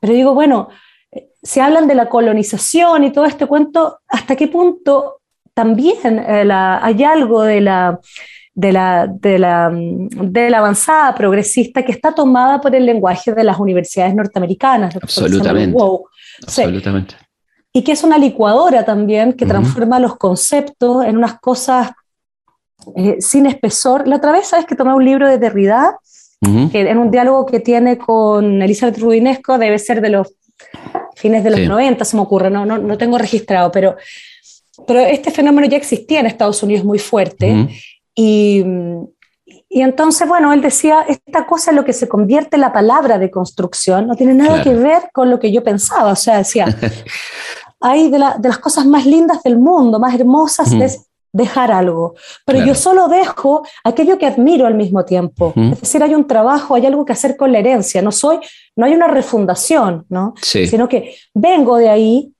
[0.00, 0.68] pero digo, bueno,
[1.46, 5.20] se hablan de la colonización y todo este cuento, ¿hasta qué punto
[5.54, 8.00] también eh, hay algo de la
[8.52, 13.44] de la, de, la, de la avanzada progresista que está tomada por el lenguaje de
[13.44, 14.96] las universidades norteamericanas.
[14.96, 15.78] Absolutamente.
[16.42, 17.14] Absolutamente.
[17.74, 21.90] Y que es una licuadora también que transforma los conceptos en unas cosas
[22.96, 24.08] eh, sin espesor.
[24.08, 25.98] La otra vez, ¿sabes que tomé un libro de Derrida?
[26.70, 30.34] que en un diálogo que tiene con Elizabeth Rubinesco, debe ser de los
[31.16, 33.96] fines de los 90, se me ocurre, no, no, no, tengo registrado, pero,
[34.86, 37.68] pero este fenómeno ya existía en Estados Unidos muy fuerte.
[38.14, 38.62] Y,
[39.68, 43.30] y entonces, bueno, él decía, esta cosa lo que se convierte en la palabra de
[43.30, 46.12] construcción, no tiene nada que ver con lo que yo pensaba.
[46.12, 46.66] O sea, decía,
[47.80, 51.05] hay de, de, las cosas más lindas del mundo, más hermosas, es
[51.36, 52.14] dejar algo.
[52.44, 55.52] Pero yo solo dejo aquello que admiro al mismo tiempo.
[55.56, 58.00] Es decir, hay un trabajo, hay algo que hacer con la herencia.
[58.00, 58.38] No soy,
[58.74, 60.34] no hay una refundación, ¿no?
[60.40, 62.32] Sino que vengo de ahí,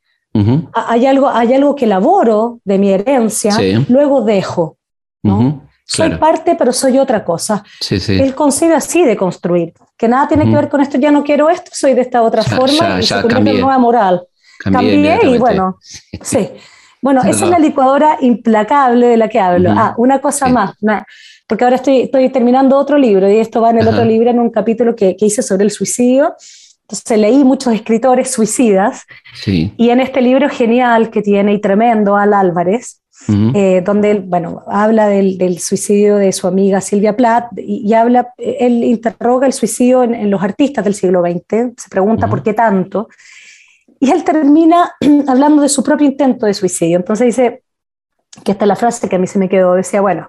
[0.73, 3.55] hay, algo, hay algo que elaboro de mi herencia,
[3.89, 4.79] luego dejo.
[5.23, 5.69] ¿no?
[5.85, 7.63] Soy parte, pero soy otra cosa.
[7.91, 11.51] Él concibe así de construir, que nada tiene que ver con esto, ya no quiero
[11.51, 14.27] esto, soy de esta otra forma, y se convierte en nueva moral.
[14.59, 15.79] Cambié, y bueno,
[16.23, 16.49] sí.
[17.07, 19.71] Bueno, esa es la licuadora implacable de la que hablo.
[19.71, 20.75] Ah, una cosa más,
[21.47, 24.41] porque ahora estoy, estoy terminando otro libro y esto va en el otro libro, en
[24.41, 26.35] un capítulo que, que hice sobre el suicidio.
[26.83, 29.05] Entonces leí muchos escritores suicidas
[29.47, 33.01] y en este libro genial que tiene y tremendo Al Álvarez,
[33.55, 38.35] eh, donde él, bueno, habla del, del, suicidio de su amiga Silvia Plath y, habla,
[38.37, 43.09] él interroga el suicidio en, los artistas del siglo XX, se pregunta por qué tanto,
[44.01, 44.93] y él termina
[45.27, 46.97] hablando de su propio intento de suicidio.
[46.97, 47.63] Entonces dice,
[48.45, 50.29] que esta es la frase que a mí se me quedó, decía, bueno,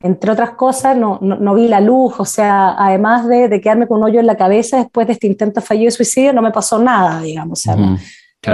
[0.00, 3.98] entre otras cosas, no, no, vi la luz, o sea, además de, de, quedarme con
[3.98, 6.78] un hoyo en la cabeza después de este intento fallido de suicidio, no me pasó
[6.78, 7.98] nada, digamos, o sea, no,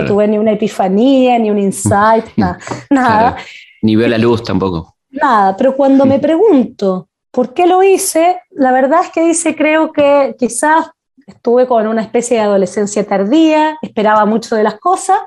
[0.06, 2.58] tuve ni una epifanía, ni un insight, nada.
[2.90, 3.36] nada.
[3.82, 4.94] Ni veo la luz tampoco.
[5.10, 9.92] Nada, pero cuando me pregunto por qué lo hice, la verdad es que dice, creo
[9.92, 10.86] que quizás
[11.30, 15.18] estuve con una especie de adolescencia tardía, esperaba mucho de las cosas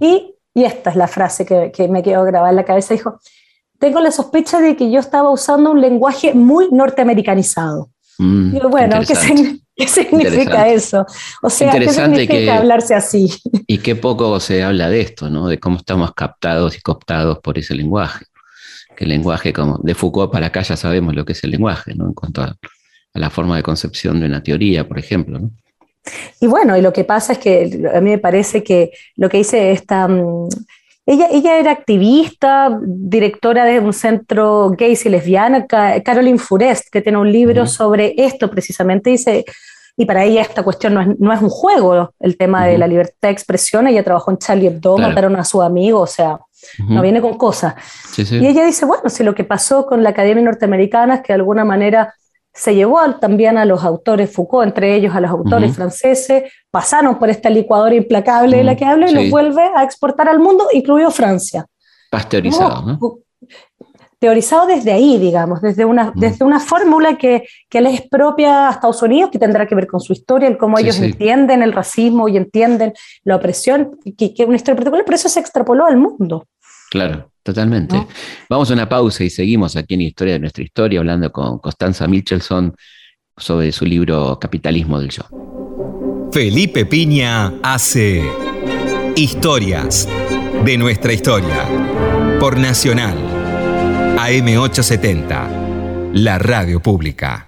[0.00, 3.18] y, y, esta es la frase que, que, me quedó grabada en la cabeza, dijo,
[3.78, 7.90] tengo la sospecha de que yo estaba usando un lenguaje muy norteamericanizado.
[8.18, 11.04] Mm, bueno, ¿qué, significa eso?
[11.42, 13.32] O sea, ¿qué significa hablarse así?
[13.66, 15.48] Y qué poco se habla de esto, ¿no?
[15.48, 18.26] De cómo estamos captados y cooptados por ese lenguaje.
[18.96, 21.94] Que el lenguaje, como de Foucault para acá ya sabemos lo que es el lenguaje,
[21.94, 22.06] ¿no?
[22.06, 22.56] En cuanto a,
[23.14, 25.50] la forma de concepción de una teoría, por ejemplo, ¿no?
[26.40, 29.38] Y bueno, y lo que pasa es que a mí me parece que lo que
[29.38, 30.48] dice esta, mm,
[31.06, 37.18] ella, ella era activista, directora de un centro gay y lesbiana, Caroline Furest, que tiene
[37.18, 39.10] un libro sobre esto precisamente.
[39.10, 39.44] Dice,
[39.96, 42.86] y para ella esta cuestión no es, no es un juego, el tema de la
[42.86, 43.86] libertad de expresión.
[43.86, 46.38] Ella trabajó en Charlie Hebdo, mataron a su amigo, o sea,
[46.88, 47.74] no viene con cosas.
[48.16, 51.34] Y ella dice, bueno, si lo que pasó con la Academia Norteamericana es que de
[51.34, 52.14] alguna manera
[52.54, 57.28] se llevó también a los autores Foucault, entre ellos a los autores franceses, pasaron por
[57.28, 61.10] esta licuadora implacable de la que hablo y los vuelve a exportar al mundo, incluido
[61.10, 61.66] Francia.
[62.10, 63.18] Pasteurizado, ¿no?
[64.20, 68.70] Teorizado desde ahí, digamos, desde una, desde una fórmula que, que les es propia a
[68.70, 72.28] Estados Unidos, que tendrá que ver con su historia, en cómo ellos entienden el racismo
[72.28, 76.46] y entienden la opresión, que es una historia particular, pero eso se extrapoló al mundo.
[76.90, 77.30] Claro.
[77.44, 78.06] Totalmente.
[78.48, 82.08] Vamos a una pausa y seguimos aquí en Historia de nuestra historia hablando con Constanza
[82.08, 82.74] Michelson
[83.36, 85.24] sobre su libro Capitalismo del Yo.
[86.32, 88.24] Felipe Piña hace
[89.14, 90.08] Historias
[90.64, 91.68] de nuestra historia
[92.40, 93.18] por Nacional
[94.16, 97.46] AM870, la radio pública.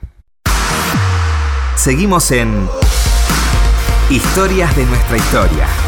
[1.74, 2.68] Seguimos en
[4.10, 5.85] Historias de nuestra historia.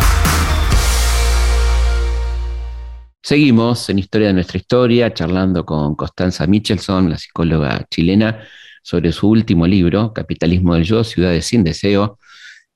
[3.28, 8.42] Seguimos en Historia de nuestra historia, charlando con Constanza Michelson, la psicóloga chilena,
[8.82, 12.18] sobre su último libro, Capitalismo del Yo, Ciudades sin Deseo.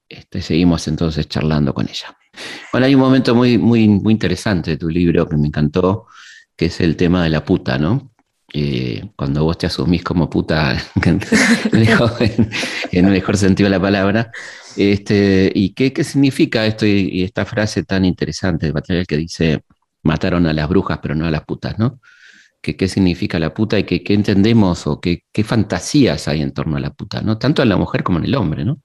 [0.06, 2.14] Este, seguimos entonces charlando con ella.
[2.70, 6.04] Bueno, hay un momento muy, muy, muy interesante de tu libro que me encantó,
[6.54, 8.12] que es el tema de la puta, ¿no?
[8.52, 11.18] Eh, cuando vos te asumís como puta, en,
[12.92, 14.30] el mejor sentido de la palabra,
[14.76, 19.16] este, ¿y qué, qué significa esto y, y, esta frase tan interesante de material que
[19.16, 19.62] dice,
[20.02, 22.00] mataron a las brujas, pero no a las putas, ¿no?
[22.60, 26.92] ¿Qué, significa la puta y qué, entendemos o qué, fantasías hay en torno a la
[26.92, 27.36] puta, ¿no?
[27.36, 28.78] Tanto en la mujer como en el hombre, ¿no?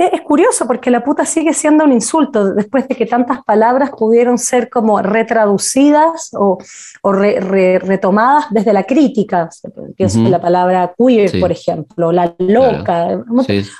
[0.00, 4.38] Es curioso porque la puta sigue siendo un insulto después de que tantas palabras pudieron
[4.38, 6.56] ser como retraducidas o,
[7.02, 9.50] o retomadas desde la crítica,
[9.98, 13.22] que es la palabra queer, por ejemplo, la loca,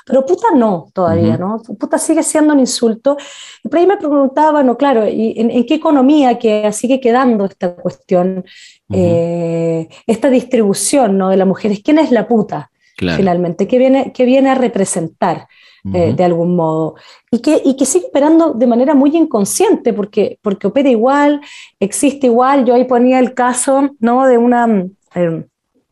[0.05, 1.59] pero puta no todavía, ¿no?
[1.79, 3.17] Puta sigue siendo un insulto.
[3.63, 7.73] Y por ahí me preguntaba, no, claro, ¿y en, qué economía que sigue quedando esta
[7.73, 8.45] cuestión,
[8.93, 11.29] eh, esta distribución ¿no?
[11.29, 11.81] de las mujeres?
[11.83, 12.69] ¿Quién es la puta?
[12.95, 15.47] Finalmente, ¿qué viene, qué viene a representar?
[15.83, 16.93] Eh, de algún modo,
[17.31, 21.41] y que, y que sigue operando de manera muy inconsciente, porque, porque opera igual,
[21.79, 22.65] existe igual.
[22.65, 24.27] Yo ahí ponía el caso ¿no?
[24.27, 25.43] de una eh,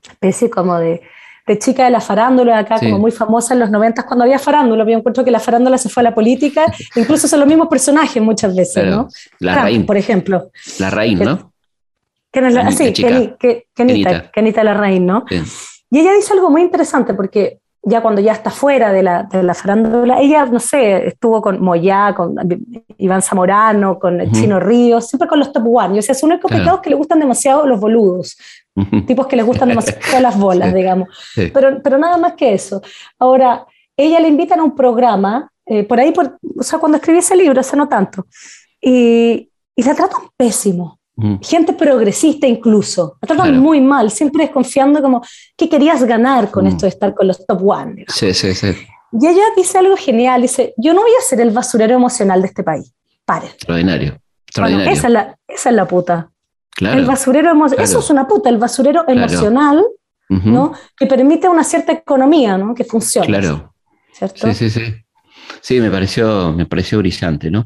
[0.04, 1.02] especie como de,
[1.48, 4.86] de, chica de la farándula, acá como muy famosa en los 90 cuando había farándula.
[4.86, 8.22] Yo encuentro que la farándula se fue a la política, incluso son los mismos personajes
[8.22, 9.08] muchas veces, ¿no?
[9.40, 9.88] La Raín.
[9.88, 10.52] Por ejemplo.
[10.78, 11.52] La Raín, ¿no?
[12.32, 15.26] Que, la, sí, Kenita, Kenita Larraín, ¿no?
[15.90, 19.42] Y ella dice algo muy interesante porque ya cuando ya está fuera de la, de
[19.42, 22.36] la farándula, ella, no sé, estuvo con Moyá, con
[22.98, 25.98] Iván Zamorano, con el Chino Ríos, siempre con los top one.
[25.98, 26.82] O sea, son únicos claro.
[26.82, 28.38] que le gustan demasiado los boludos,
[29.08, 31.10] tipos que les gustan demasiado las bolas, digamos.
[31.36, 32.82] Pero, pero nada más que eso.
[33.18, 33.66] Ahora,
[33.96, 37.36] ella le invitan a un programa, eh, por ahí, por, o sea, cuando escribí ese
[37.36, 38.28] libro, hace no tanto,
[38.82, 40.99] y, y la tratan pésimo.
[41.42, 45.22] Gente progresista incluso, la tratan muy mal, siempre desconfiando como,
[45.58, 48.06] ¿qué querías ganar con esto de estar con los top one?
[48.08, 48.68] Sí, sí, sí.
[49.12, 52.48] Y ella dice algo genial, dice, yo no voy a ser el basurero emocional de
[52.48, 52.94] este país,
[53.26, 53.50] paren.
[53.50, 54.20] Extraordinario.
[54.92, 56.32] esa, es la, esa es la puta.
[56.80, 59.84] El basurero emocional, eso es una puta, el basurero emocional,
[60.30, 60.74] ¿no?
[60.96, 62.74] Que permite una cierta economía, ¿no?
[62.74, 63.28] Que funcione.
[63.28, 63.74] Claro.
[64.14, 64.48] ¿Cierto?
[64.48, 64.96] Sí, sí, sí.
[65.62, 67.64] Sí, me pareció, me pareció brillante, ¿no?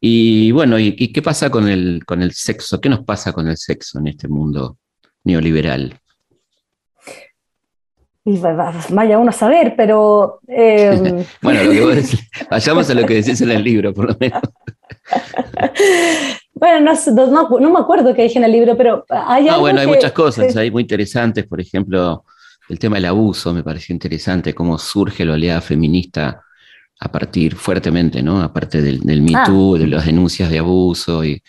[0.00, 2.80] Y bueno, ¿y, qué pasa con el, con el sexo?
[2.80, 4.78] ¿Qué nos pasa con el sexo en este mundo
[5.24, 5.98] neoliberal?
[8.90, 10.40] vaya uno a saber, pero...
[10.48, 14.08] Em, bueno, lo que vos decís, vayamos a lo que decís en el libro, por
[14.08, 14.42] lo menos.
[16.54, 19.86] bueno, no, no, me acuerdo qué dije en el libro, pero hay ah, bueno, hay
[19.86, 22.24] muchas cosas hay muy interesantes, por ejemplo,
[22.68, 26.42] el tema del abuso me pareció interesante, cómo surge la oleada feminista
[26.98, 28.40] a partir fuertemente, ¿no?
[28.40, 29.44] Aparte del, del Me ah.
[29.78, 31.42] de las denuncias de abuso y,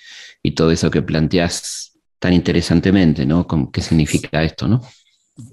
[0.44, 3.48] y, todo eso que planteas tan interesantemente, ¿no?
[3.72, 4.82] ¿Qué significa esto, no?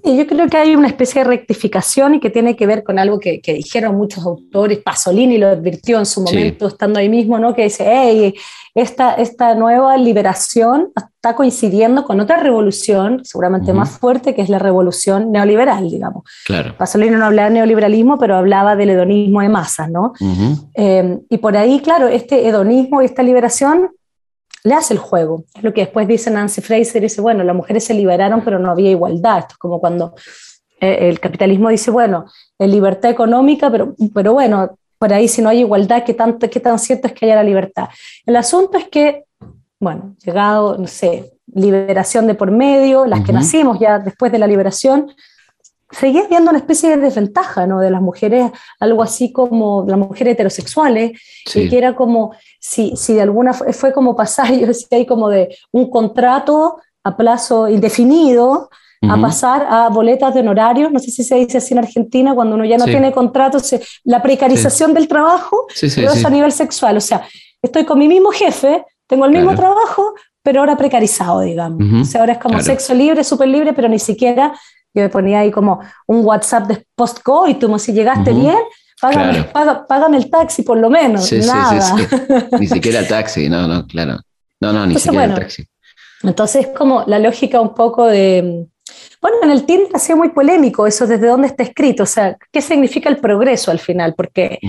[0.03, 2.97] Sí, yo creo que hay una especie de rectificación y que tiene que ver con
[2.97, 7.37] algo que, que dijeron muchos autores, Pasolini lo advirtió en su momento, estando ahí mismo,
[7.37, 7.53] ¿no?
[7.53, 8.33] Que dice, hey,
[8.73, 14.59] esta, esta nueva liberación está coincidiendo con otra revolución, seguramente más fuerte, que es la
[14.59, 16.23] revolución neoliberal, digamos.
[16.45, 16.75] Claro.
[16.77, 20.13] Pasolini no hablaba de neoliberalismo, pero hablaba del hedonismo de masas, ¿no?
[20.73, 23.91] Eh, y por ahí, claro, este hedonismo y esta liberación
[24.65, 25.45] le hace el juego.
[25.53, 28.71] Es lo que después dice Nancy Fraser, dice, bueno, las mujeres se liberaron, pero no
[28.71, 29.39] había igualdad.
[29.39, 30.15] Esto es como cuando
[30.81, 32.25] eh, el capitalismo dice, bueno,
[32.57, 36.59] es libertad económica, pero, pero bueno, por ahí si no hay igualdad, ¿qué, tanto, ¿qué
[36.59, 37.89] tan cierto es que haya la libertad?
[38.25, 39.25] El asunto es que,
[39.79, 44.47] bueno, llegado, no sé, liberación de por medio, las que nacimos ya después de la
[44.47, 45.11] liberación,
[45.91, 47.79] seguía viendo una especie de desventaja ¿no?
[47.79, 51.19] de las mujeres, algo así como las mujeres heterosexuales,
[51.53, 55.29] y que era como, si, si de alguna fue como pasar, yo decía ahí como
[55.29, 58.69] de un contrato a plazo indefinido,
[59.07, 62.55] a pasar a boletas de honorarios, no sé si se dice así en Argentina, cuando
[62.55, 63.59] uno ya no tiene contrato,
[64.03, 67.23] la precarización del trabajo, pero es a nivel sexual, o sea,
[67.61, 72.01] estoy con mi mismo jefe, tengo el mismo trabajo, pero ahora precarizado, digamos.
[72.01, 74.53] O sea, ahora es como sexo libre, súper libre, pero ni siquiera
[74.95, 78.57] yo me ponía ahí como un WhatsApp de post-coitum, si llegaste bien,
[79.01, 81.31] págame, el taxi por lo menos.
[81.33, 81.95] nada.
[82.59, 84.17] ni siquiera el taxi, no, no, claro.
[84.61, 85.67] No, no, ni siquiera el taxi.
[86.23, 88.65] Entonces, como la lógica un poco de.
[89.21, 92.37] Bueno, en el Tinder ha sido muy polémico eso, desde dónde está escrito, o sea,
[92.51, 94.13] ¿qué significa el progreso al final?
[94.15, 94.59] Porque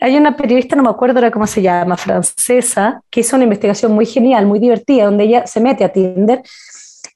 [0.00, 3.92] hay una periodista, no me acuerdo ahora cómo se llama, francesa, que hizo una investigación
[3.92, 6.42] muy genial, muy divertida, donde ella se mete a Tinder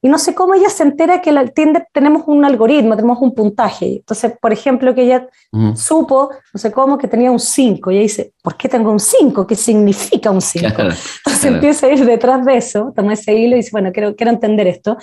[0.03, 3.35] y no sé cómo ella se entera que el Tinder tenemos un algoritmo, tenemos un
[3.35, 3.97] puntaje.
[3.97, 5.29] Entonces, por ejemplo, que ella
[5.75, 7.91] supo, no sé cómo, que tenía un 5.
[7.91, 9.47] Y ella dice, ¿por qué tengo un 5?
[9.47, 10.67] ¿Qué significa un 5?
[10.79, 14.33] Entonces empieza a ir detrás de eso, toma ese hilo y dice, bueno, quiero, quiero
[14.33, 14.97] entender esto.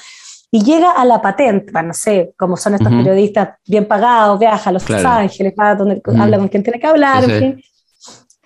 [0.50, 4.74] Y llega a la patente, no sé cómo son estos periodistas bien pagados, viaja a
[4.74, 7.64] Los Ángeles, va donde habla con quien tiene que hablar, en fin.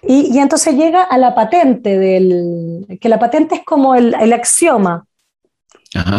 [0.03, 4.33] Y, y, entonces llega a la patente del, que la patente es como el, el
[4.33, 5.05] axioma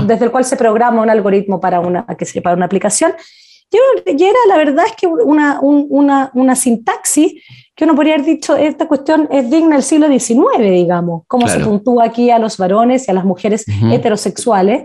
[0.06, 3.12] desde el cual se programa un algoritmo para una, que se, para una aplicación.
[4.04, 7.42] Y era, la verdad es que una, una, una, sintaxis
[7.74, 11.58] que uno podría haber dicho, esta cuestión es digna del siglo XIX, digamos, cómo se
[11.60, 14.84] puntúa aquí a los varones y a las mujeres heterosexuales.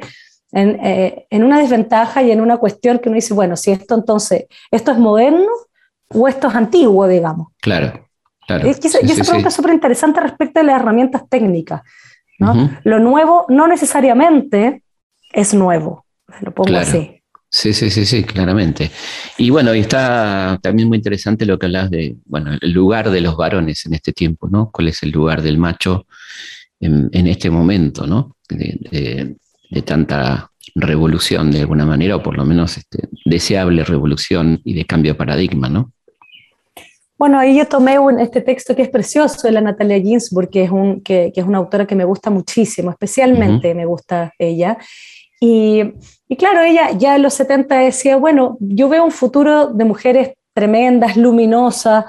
[0.54, 3.96] En, eh, en, una desventaja y en una cuestión que uno dice, bueno, si esto
[3.96, 5.52] entonces, ¿esto es moderno
[6.08, 7.50] o esto es antiguo, digamos?
[7.60, 8.08] Claro,
[8.48, 8.66] claro.
[8.66, 11.82] y esa pregunta es súper interesante respecto a las herramientas técnicas.
[12.40, 14.84] Lo nuevo no necesariamente
[15.32, 16.06] es nuevo,
[16.42, 17.18] lo pongo así.
[17.50, 18.92] Sí, sí, sí, sí, claramente.
[19.38, 23.22] Y bueno, y está también muy interesante lo que hablas de, bueno, el lugar de
[23.22, 24.70] los varones en este tiempo, ¿no?
[24.72, 26.08] ¿Cuál es el lugar del macho
[26.80, 28.36] en, este momento, ¿no?
[28.50, 29.36] De,
[29.86, 35.14] tanta revolución de alguna manera, o por lo menos este, deseable revolución y de cambio
[35.14, 35.94] de paradigma, ¿no?
[37.18, 40.72] Bueno, ahí yo tomé este texto que es precioso de la Natalia Ginsburg, que es,
[40.72, 44.78] un, que, es una autora que me gusta muchísimo, especialmente me gusta ella.
[45.40, 45.94] Y,
[46.28, 50.34] y, claro, ella ya en los 70 decía, bueno, yo veo un futuro de mujeres
[50.54, 52.06] tremendas, luminosas,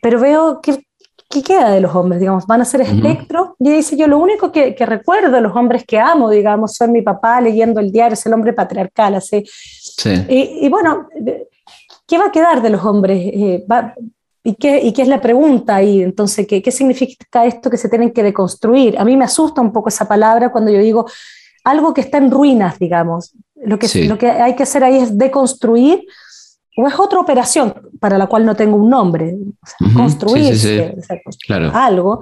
[0.00, 0.84] pero veo que,
[1.28, 2.20] ¿qué queda de los hombres?
[2.20, 3.56] Digamos, van a ser espectro.
[3.58, 6.92] Y dice, yo lo único que, que, recuerdo de los hombres que amo, digamos, son
[6.92, 9.44] mi papá leyendo el diario, es el hombre patriarcal, así.
[9.46, 10.12] Sí.
[10.28, 11.08] Y, y, bueno,
[12.12, 13.18] ¿qué va a quedar de los hombres?
[13.24, 13.64] Eh,
[14.44, 17.88] ¿y, qué, ¿y, qué, es la pregunta Y Entonces, ¿qué, ¿qué significa esto que se
[17.88, 18.98] tienen que deconstruir?
[18.98, 21.06] A mí me asusta un poco esa palabra cuando yo digo
[21.64, 23.32] algo que está en ruinas, digamos.
[23.64, 26.04] Lo que, lo que hay que hacer ahí es deconstruir
[26.76, 29.34] o es otra operación para la cual no tengo un nombre.
[29.96, 30.54] construir
[31.46, 31.70] claro.
[31.72, 32.20] algo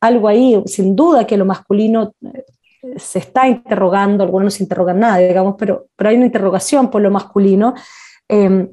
[0.00, 2.44] algo ahí, sin duda que lo masculino eh,
[2.96, 7.00] se está interrogando, algunos no se interrogan nada, digamos, pero, pero hay una interrogación por
[7.00, 7.74] lo masculino.
[8.28, 8.68] Em,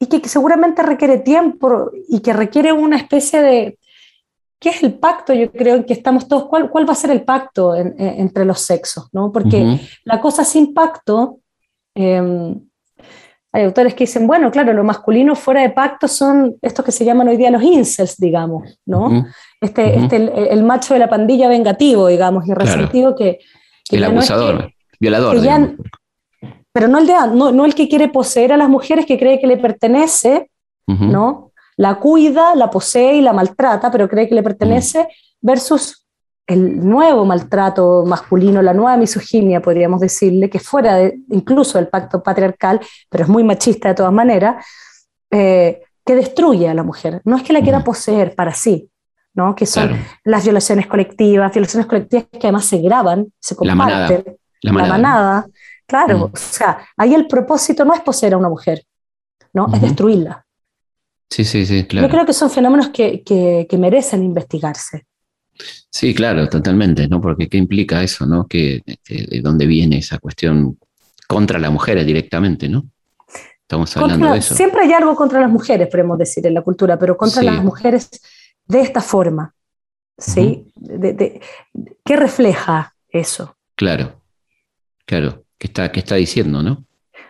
[0.00, 3.78] y que, seguramente requiere tiempo y que requiere una especie de,
[4.60, 5.34] ¿qué es el pacto?
[5.34, 8.60] Yo creo en que estamos todos, ¿cuál, cuál va a ser el pacto entre los
[8.60, 9.08] sexos?
[9.12, 9.32] ¿no?
[9.32, 11.40] Porque la cosa sin pacto,
[11.94, 12.60] em,
[13.50, 17.04] hay autores que dicen, bueno, claro, lo masculino fuera de pacto son estos que se
[17.04, 19.24] llaman hoy día los incels, digamos, ¿no?
[19.60, 23.38] Este, este el, macho de la pandilla vengativo, digamos, y resentido que,
[23.90, 24.70] El abusador,
[25.00, 25.40] violador
[26.78, 29.40] pero no el, de, no, no, el que quiere poseer a las mujeres, que cree
[29.40, 30.48] que le pertenece,
[30.86, 31.50] ¿no?
[31.76, 35.08] La cuida, la posee y la maltrata, pero cree que le pertenece,
[35.40, 36.06] versus
[36.46, 42.22] el nuevo maltrato masculino, la nueva misoginia, podríamos decirle, que fuera de, incluso del pacto
[42.22, 42.78] patriarcal,
[43.10, 44.64] pero es muy machista de todas maneras,
[45.32, 47.20] eh, que destruye a la mujer.
[47.24, 48.88] No es que la quiera poseer para sí,
[49.34, 49.56] ¿no?
[49.56, 54.38] que son las violaciones colectivas, violaciones colectivas que además se graban, se comparten.
[54.62, 54.86] La manada.
[54.86, 55.46] La manada
[55.88, 56.22] Claro, mm.
[56.24, 58.84] o sea, ahí el propósito no es poseer a una mujer,
[59.54, 59.72] ¿no?
[59.74, 60.44] Es destruirla.
[61.30, 62.06] Sí, sí, sí, claro.
[62.06, 65.06] Yo creo que son fenómenos que, que, merecen investigarse.
[65.90, 67.20] Sí, claro, totalmente, ¿no?
[67.20, 68.46] Porque ¿qué implica eso, no?
[68.46, 70.78] Que, ¿De dónde viene esa cuestión
[71.26, 72.84] contra las mujeres directamente, no?
[73.62, 74.54] Estamos hablando de eso.
[74.54, 78.10] Siempre hay algo contra las mujeres, podemos decir, en la cultura, pero contra las mujeres
[78.66, 79.54] de esta forma,
[80.18, 80.66] ¿sí?
[82.04, 83.56] ¿Qué refleja eso?
[83.74, 84.20] Claro,
[85.06, 86.84] claro que está, está diciendo, ¿no?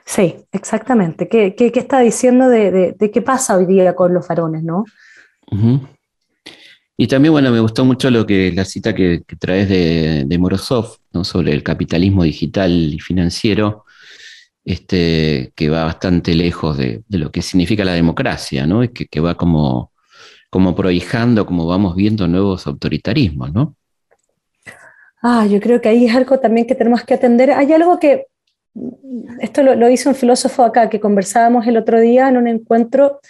[0.05, 1.29] Sí, exactamente.
[1.29, 4.85] ¿Qué, qué, qué está diciendo de, de, qué pasa hoy día con los varones, no?
[6.97, 10.97] Y también, bueno, me gustó mucho lo que la cita que, traes de, de, Morozov,
[11.12, 11.24] ¿no?
[11.24, 13.85] sobre el capitalismo digital y financiero,
[14.64, 18.85] este, que va bastante lejos de, de lo que significa la democracia, ¿no?
[18.85, 19.93] Y que, que va como,
[20.51, 23.78] como prohijando, como vamos viendo nuevos autoritarismos, ¿no?
[25.23, 27.51] Ah, yo creo que ahí es algo también que tenemos que atender.
[27.51, 28.27] Hay algo que,
[29.41, 33.21] esto lo, hizo un filósofo acá, que conversábamos el otro día en un encuentro,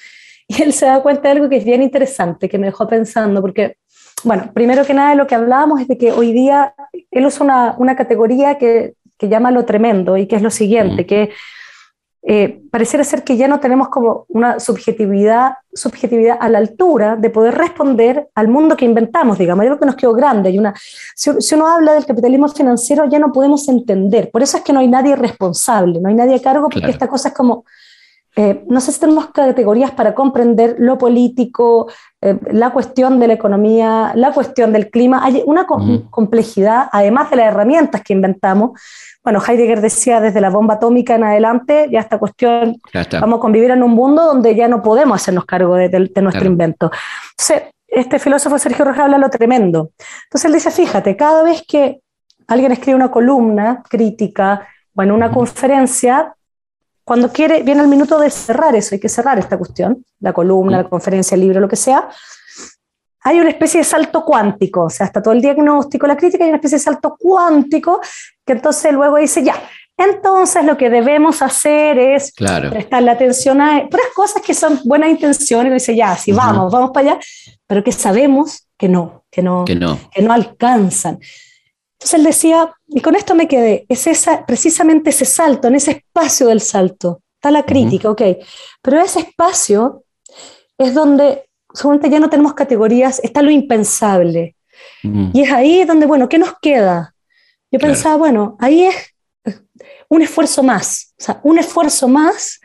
[0.46, 3.40] y él se da cuenta de algo que es bien interesante, que me dejó pensando,
[3.40, 3.76] porque,
[4.24, 6.74] bueno, primero que nada lo que hablábamos es de que hoy día
[7.10, 11.06] él usa una, una categoría que, que, llama lo tremendo, y que es lo siguiente,
[11.06, 11.30] que
[12.22, 17.30] eh, pareciera ser que ya no tenemos como una subjetividad, subjetividad a la altura de
[17.30, 19.64] poder responder al mundo que inventamos, digamos.
[19.64, 20.50] Yo creo que nos quedó grande.
[20.50, 20.74] Y una,
[21.14, 24.30] si, uno habla del capitalismo financiero, ya no podemos entender.
[24.30, 27.06] Por eso es que no hay nadie responsable, no hay nadie a cargo, porque esta
[27.06, 27.64] cosa es como,
[28.40, 33.32] eh, no sé si tenemos categorías para comprender lo político, eh, la cuestión de la
[33.32, 35.24] economía, la cuestión del clima.
[35.24, 35.66] Hay una
[36.08, 38.80] complejidad, además de las herramientas que inventamos,
[39.24, 42.76] bueno, Heidegger decía desde la bomba atómica en adelante, ya esta cuestión,
[43.20, 45.88] vamos a convivir en un mundo donde ya no podemos hacernos cargo de,
[46.22, 46.92] nuestro invento.
[47.32, 49.90] Entonces, este filósofo Sergio Rojas habla lo tremendo.
[50.26, 52.02] Entonces él dice, fíjate, cada vez que
[52.46, 54.64] alguien escribe una columna crítica
[54.94, 56.36] o en una conferencia,
[57.08, 60.82] cuando quiere, viene el minuto de cerrar eso, hay que cerrar esta cuestión, la columna,
[60.82, 62.06] la conferencia, el libro, lo que sea,
[63.22, 66.50] hay una especie de salto cuántico, o sea, hasta todo el diagnóstico, la crítica, hay
[66.50, 68.02] una especie de salto cuántico
[68.44, 69.54] que entonces luego dice, ya,
[69.96, 75.08] entonces lo que debemos hacer es prestar la atención a otras cosas que son buenas
[75.08, 77.20] intenciones, y dice, ya, sí, vamos, vamos para allá,
[77.66, 81.18] pero que sabemos que no, que no, que no, que no alcanzan.
[81.98, 85.90] Entonces él decía, y con esto me quedé, es esa, precisamente ese salto, en ese
[85.90, 88.22] espacio del salto, está la crítica, ok,
[88.80, 90.04] pero ese espacio
[90.78, 94.54] es donde seguramente ya no tenemos categorías, está lo impensable.
[95.02, 97.14] Y es ahí donde, bueno, ¿qué nos queda?
[97.70, 99.14] Yo pensaba, bueno, ahí es
[100.08, 102.60] un esfuerzo más, o sea, un esfuerzo más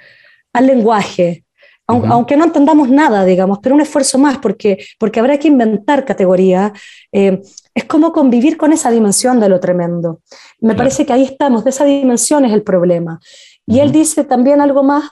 [0.54, 1.44] al lenguaje,
[1.88, 6.72] aunque no entendamos nada, digamos, pero un esfuerzo más, porque, porque habrá que inventar categoría.
[7.12, 7.42] Eh,
[7.76, 10.22] es como convivir con esa dimensión de lo tremendo.
[10.60, 13.20] Me parece que ahí estamos, de esa dimensión es el problema.
[13.66, 15.10] Y él dice también algo más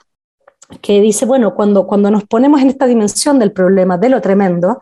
[0.80, 4.80] que dice, bueno, cuando, cuando nos ponemos en esta dimensión del problema, de lo tremendo,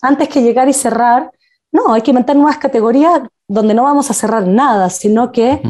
[0.00, 1.30] antes que llegar y cerrar,
[1.70, 5.60] no, hay que inventar nuevas categorías donde no vamos a cerrar nada, sino que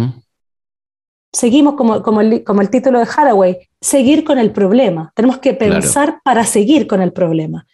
[1.33, 5.13] seguimos como, como, el, como, el, título de Haraway, seguir con el problema.
[5.15, 7.67] Tenemos que pensar para seguir con el problema.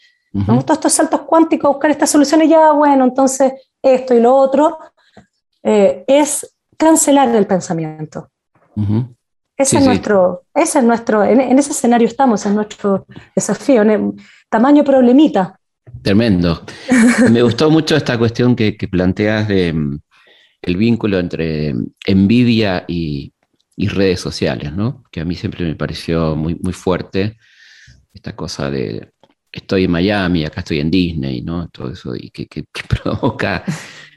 [0.46, 3.52] Todos estos saltos cuánticos, buscar estas soluciones, ya, bueno, entonces
[3.84, 4.78] esto y lo otro,
[5.62, 8.30] eh, es cancelar el pensamiento.
[9.56, 14.16] Ese, es nuestro, ese es nuestro, en, ese escenario estamos, es nuestro desafío, en
[14.48, 15.60] tamaño problemita.
[16.02, 16.64] Tremendo.
[17.30, 20.00] Me gustó mucho esta cuestión que, planteas de mm,
[20.62, 21.74] el vínculo entre
[22.06, 23.30] envidia y,
[23.76, 25.04] redes sociales, ¿no?
[25.10, 27.36] Que a mí siempre me pareció muy, muy fuerte
[28.12, 29.10] esta cosa de
[29.58, 31.68] estoy en Miami, acá estoy en Disney, ¿no?
[31.68, 33.64] Todo eso y que, que provoca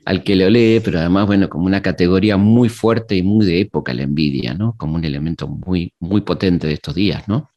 [0.06, 3.60] al que lo lee, pero además, bueno, como una categoría muy fuerte y muy de
[3.60, 4.74] época la envidia, ¿no?
[4.78, 7.52] Como un elemento muy, muy potente de estos días, ¿no?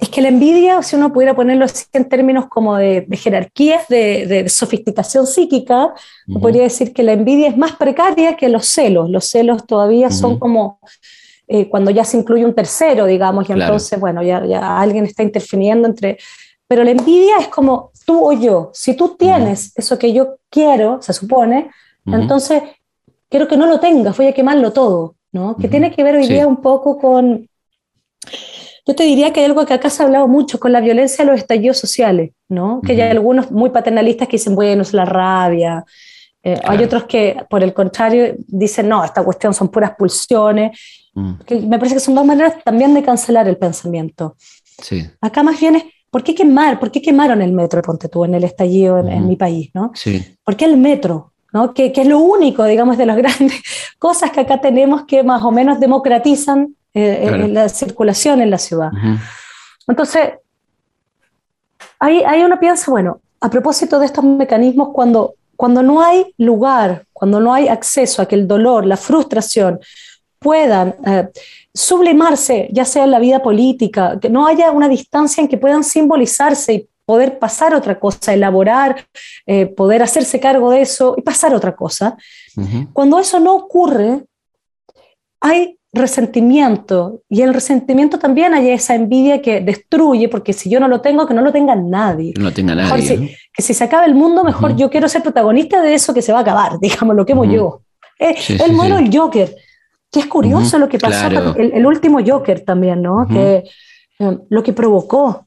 [0.00, 4.48] Es que la envidia, si uno pudiera ponerlo así en términos como de, jerarquías, de,
[4.48, 5.92] sofisticación psíquica,
[6.40, 9.10] podría decir que la envidia es más precaria que los celos.
[9.10, 10.80] Los celos todavía son como
[11.46, 15.22] eh, cuando ya se incluye un tercero, digamos, y entonces, bueno, ya, ya, alguien está
[15.22, 16.18] interfiriendo entre...
[16.70, 18.70] Pero la envidia es como tú o yo.
[18.72, 21.68] Si tú tienes eso que yo quiero, se supone,
[22.06, 22.62] entonces
[23.28, 25.56] quiero que no lo tengas, voy a quemarlo todo, ¿no?
[25.56, 27.48] Que tiene que ver hoy día un poco con...
[28.86, 31.24] Yo te diría que hay algo que acá se ha hablado mucho con la violencia
[31.24, 32.80] de los estallidos sociales, ¿no?
[32.82, 35.84] Que hay algunos muy paternalistas que dicen, bueno, es la rabia.
[36.44, 40.78] Eh, hay otros que, por el contrario, dicen, no, esta cuestión son puras pulsiones.
[41.14, 41.32] Mm.
[41.44, 44.36] Que me parece que son dos maneras también de cancelar el pensamiento.
[44.80, 45.04] Sí.
[45.20, 46.78] Acá más bien es, ¿por qué quemar?
[46.78, 49.70] ¿Por qué quemaron el metro, ponte tú, en el estallido en, mi país?
[49.74, 49.92] ¿no?
[49.94, 50.36] Sí.
[50.44, 51.32] ¿Por qué el metro?
[51.52, 51.72] ¿no?
[51.72, 53.62] Que, que, es lo único, digamos, de las grandes
[53.98, 58.58] cosas que acá tenemos que más o menos democratizan eh, eh, la circulación en la
[58.58, 58.90] ciudad.
[59.86, 60.32] Entonces,
[62.00, 67.06] ahí, ahí uno piensa, bueno, a propósito de estos mecanismos, cuando, cuando no hay lugar,
[67.12, 69.80] cuando no hay acceso a que el dolor, la frustración
[70.40, 71.28] puedan eh,
[71.74, 75.84] sublimarse, ya sea en la vida política, que no haya una distancia en que puedan
[75.84, 79.04] simbolizarse y poder pasar otra cosa, elaborar,
[79.46, 82.16] eh, poder hacerse cargo de eso y pasar otra cosa.
[82.92, 84.24] Cuando eso no ocurre,
[85.40, 90.86] hay resentimiento y el resentimiento también hay esa envidia que destruye, porque si yo no
[90.86, 92.32] lo tengo, que no lo tenga nadie.
[92.36, 93.36] No lo tenga nadie.
[93.52, 96.32] que si se acaba el mundo, mejor yo quiero ser protagonista de eso que se
[96.32, 97.82] va a acabar, digamos, lo quemo yo.
[98.18, 99.52] Eh, el mono, el Joker
[100.10, 103.26] que es curioso lo que pasó con el, último Joker también, ¿no?
[103.28, 103.64] Que
[104.18, 105.46] eh, lo que provocó.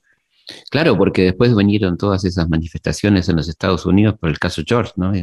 [0.70, 4.93] Claro, porque después vinieron todas esas manifestaciones en los Estados Unidos por el caso George,
[4.95, 5.14] ¿no?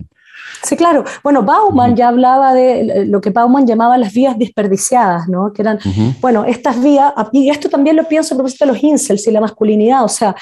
[0.62, 1.04] Sí, claro.
[1.22, 5.52] Bueno, Bauman ya hablaba de lo que Bauman llamaba las vías desperdiciadas, ¿no?
[5.52, 5.78] Que eran,
[6.20, 9.40] bueno, estas vías, y esto también lo pienso a propósito de los incels y la
[9.40, 10.34] masculinidad, o sea,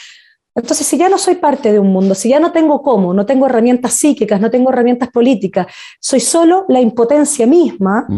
[0.58, 3.24] entonces, si ya no soy parte de un mundo, si ya no tengo cómo, no
[3.24, 5.68] tengo herramientas psíquicas, no tengo herramientas políticas,
[6.00, 8.08] soy solo la impotencia misma,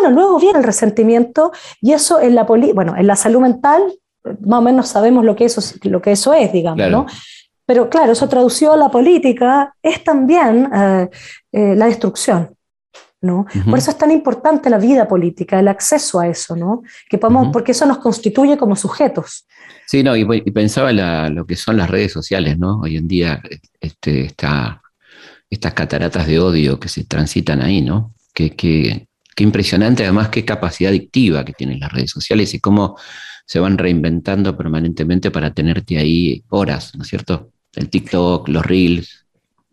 [0.00, 3.82] bueno, luego viene el resentimiento y eso en la, bueno, en la salud mental
[4.40, 7.06] más o menos sabemos lo que eso, lo que eso es, digamos, ¿no?
[7.66, 11.08] Pero claro, eso traducido a la política es también eh,
[11.52, 12.50] eh, la destrucción.
[13.22, 13.46] ¿no?
[13.70, 16.82] Por eso es tan importante la vida política, el acceso a eso, ¿no?
[17.08, 19.46] Que podemos, Porque eso nos constituye como sujetos.
[19.86, 22.80] Sí, no, y, pensaba en lo que son las redes sociales, ¿no?
[22.80, 23.40] Hoy en día
[23.80, 24.82] este, está,
[25.48, 28.12] estas cataratas de odio que se transitan ahí, ¿no?
[28.34, 32.96] Que, que, Qué impresionante además qué capacidad adictiva que tienen las redes sociales y cómo
[33.46, 37.50] se van reinventando permanentemente para tenerte ahí horas, ¿no es cierto?
[37.74, 39.26] El TikTok, los reels.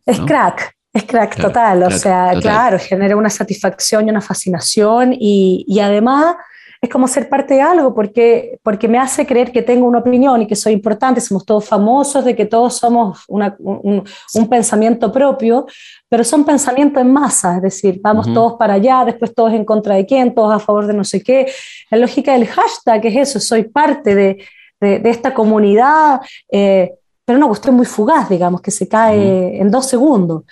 [0.05, 5.63] Es crack, es crack total, o sea, claro, genera una satisfacción y una fascinación y,
[5.67, 6.35] y además
[6.81, 10.41] es como ser parte de algo, porque, porque me hace creer que tengo una opinión
[10.41, 15.67] y que soy importante, somos todos famosos, de que todos somos un, pensamiento propio,
[16.11, 19.95] pero son pensamientos en masa, es decir, vamos todos para allá, después todos en contra
[19.95, 21.49] de quién, todos a favor de no sé qué.
[21.89, 24.45] La lógica del hashtag es eso, soy parte de,
[24.81, 26.19] esta comunidad,
[26.51, 30.43] eh, pero una cuestión muy fugaz, digamos, que se cae en dos segundos,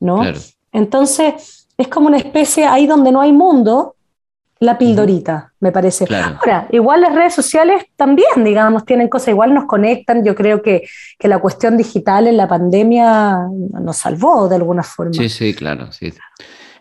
[0.00, 0.20] ¿no?
[0.72, 3.94] Entonces, es como una especie ahí donde no hay mundo,
[4.64, 6.06] la pildorita, me parece.
[6.14, 10.24] Ahora, igual las redes sociales también, digamos, tienen cosas, igual nos conectan.
[10.24, 10.88] Yo creo que,
[11.20, 13.38] la cuestión digital en la pandemia
[13.80, 15.12] nos salvó de alguna forma.
[15.14, 15.90] Sí, sí, claro.
[15.92, 16.12] Sí.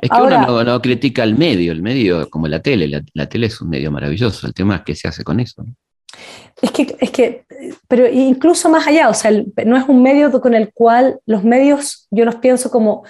[0.02, 3.62] Es que uno no, critica el medio, el medio como la tele, la, tele es
[3.62, 5.66] un medio maravilloso, el tema es qué se hace con eso.
[6.62, 7.46] Es que, es que,
[7.88, 9.32] pero incluso más allá, o sea,
[9.66, 13.06] no es un medio con el cual los medios, yo los pienso como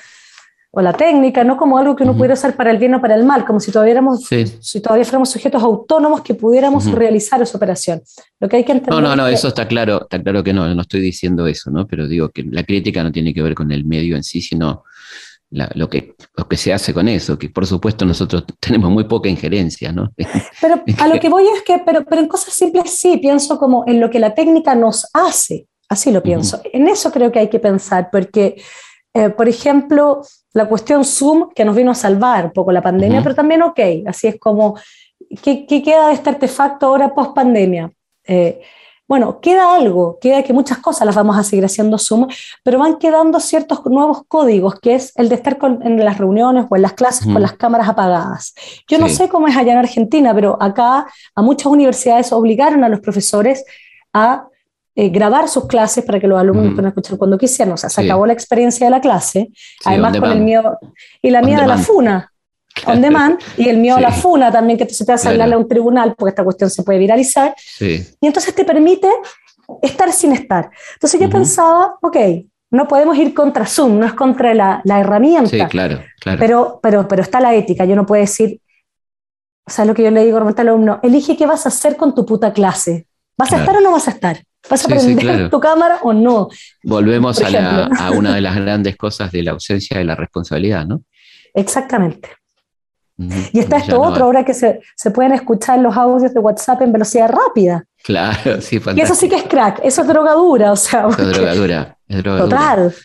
[0.75, 3.13] o la técnica, no como algo que uno pudiera usar para el bien o para
[3.13, 4.01] el mal, como si todavía,
[4.59, 8.01] si todavía fuéramos sujetos autónomos que pudiéramos realizar esa operación.
[8.39, 10.73] Lo que hay que entender no, no, no, eso está claro, está claro que no,
[10.73, 11.85] no estoy diciendo eso, ¿no?
[11.85, 14.83] Pero digo que la crítica no tiene que ver con el medio en sí, sino
[15.51, 19.29] lo, que, lo que se hace con eso, que por supuesto nosotros tenemos muy poca
[19.29, 20.11] injerencia, ¿no?
[20.59, 23.83] Pero a lo que voy es que, pero, pero en cosas simples sí, pienso como
[23.85, 26.63] en lo que la técnica nos hace, así lo pienso.
[26.73, 28.55] En eso creo que hay que pensar, porque
[29.13, 30.23] eh, por ejemplo,
[30.53, 33.79] la cuestión Zoom, que nos vino a salvar un poco la pandemia, pero también ok,
[34.07, 34.75] así es como,
[35.41, 37.91] ¿qué, queda de este artefacto ahora post pandemia?
[38.25, 38.61] Eh,
[39.07, 42.27] bueno, queda algo, queda que muchas cosas las vamos a seguir haciendo Zoom,
[42.63, 46.75] pero van quedando ciertos nuevos códigos, que es el de estar en las reuniones o
[46.75, 48.53] en las clases con las cámaras apagadas.
[48.87, 52.89] Yo no sé cómo es allá en Argentina, pero acá a muchas universidades obligaron a
[52.89, 53.65] los profesores
[54.13, 54.47] a
[54.95, 57.73] eh, grabar sus clases para que los alumnos puedan escuchar cuando quisieran.
[57.73, 59.49] O sea, se acabó la experiencia de la clase,
[59.85, 60.77] además con el miedo,
[61.21, 62.31] y la mía de la funa,
[62.85, 65.57] on demand, y el miedo a la funa también, que se te hace hablarle a
[65.57, 67.55] un tribunal, porque esta cuestión se puede viralizar.
[67.79, 69.07] Y entonces te permite
[69.81, 70.69] estar sin estar.
[70.93, 72.17] Entonces yo pensaba, ok,
[72.69, 75.49] no podemos ir contra Zoom, no es contra la, la herramienta.
[75.49, 76.39] Sí, claro, claro.
[76.39, 78.59] Pero, pero, pero está la ética, yo no puedo decir,
[79.65, 82.13] o sea, lo que yo le digo al alumno, elige qué vas a hacer con
[82.13, 83.07] tu puta clase.
[83.37, 84.43] ¿Vas a estar o no vas a estar?
[84.69, 86.49] ¿Vas a prender tu cámara o no?
[86.83, 91.03] Volvemos a, a, una de las grandes cosas de la ausencia de la responsabilidad, ¿no?
[91.53, 92.29] Exactamente.
[93.17, 96.91] Y está esto otro, ahora que se, se, pueden escuchar los audios de WhatsApp en
[96.91, 97.85] velocidad rápida.
[98.03, 98.97] Claro, sí, fantástico.
[98.97, 101.07] Y eso sí que es crack, eso es drogadura, o sea.
[101.07, 102.49] es drogadura, es drogadura.
[102.49, 102.95] Total.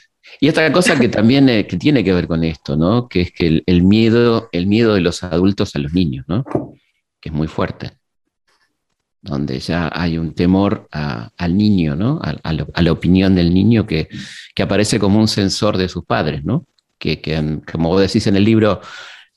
[0.40, 3.08] Y esta cosa que también eh, que tiene que ver con esto, ¿no?
[3.08, 6.44] Que es que el, miedo, el miedo de los adultos a los niños, ¿no?
[7.20, 7.97] Que es muy fuerte
[9.20, 12.20] donde ya hay un temor al niño, ¿no?
[12.22, 12.52] A,
[12.82, 14.08] la opinión del niño que,
[14.60, 16.66] aparece como un sensor de sus padres, ¿no?
[16.98, 18.80] Que, que, como vos decís en el libro,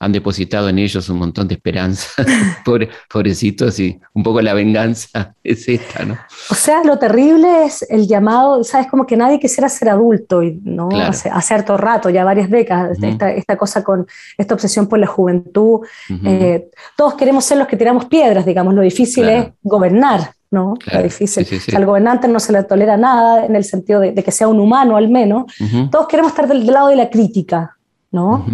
[0.02, 2.10] han depositado en ellos un montón de esperanza,
[2.66, 6.18] Pobre, pobrecitos, y un poco la venganza es esta, ¿no?
[6.50, 10.90] O sea, lo terrible es el llamado, sabes, como que nadie quisiera ser adulto, ¿no?
[10.92, 15.82] Hace, hace, harto rato, ya varias décadas, esta, cosa con esta obsesión por la juventud.
[16.26, 20.34] Eh, todos queremos ser los que tiramos piedras, digamos, lo difícil es gobernar.
[20.50, 20.74] ¿no?
[20.92, 21.48] Lo difícil.
[21.74, 24.98] al gobernante no se le tolera nada en el sentido de, que sea un humano
[24.98, 25.46] al menos.
[25.90, 27.78] Todos queremos estar del, lado de la crítica,
[28.12, 28.46] ¿no?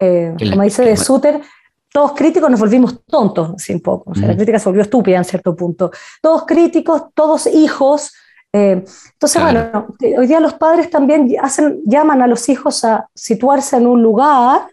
[0.00, 1.40] Eh, como dice de Suter,
[1.92, 4.12] todos críticos nos volvimos tontos, sin poco.
[4.14, 5.90] La crítica se volvió estúpida en cierto punto.
[6.22, 8.12] Todos críticos, todos hijos.
[8.52, 8.82] Eh,
[9.12, 9.88] entonces, bueno,
[10.18, 14.68] hoy día los padres también hacen, llaman a los hijos a situarse en un lugar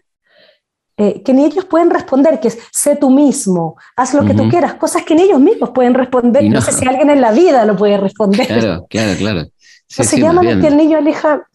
[1.00, 4.48] eh, que ni ellos pueden responder, que es sé tú mismo, haz lo que tú
[4.48, 6.42] quieras, cosas que ni ellos mismos pueden responder.
[6.44, 6.54] No.
[6.54, 6.60] no.
[6.60, 8.46] sé si alguien en la vida lo puede responder.
[8.48, 9.40] Claro, claro, claro.
[9.90, 11.46] Entonces llaman a que el niño elija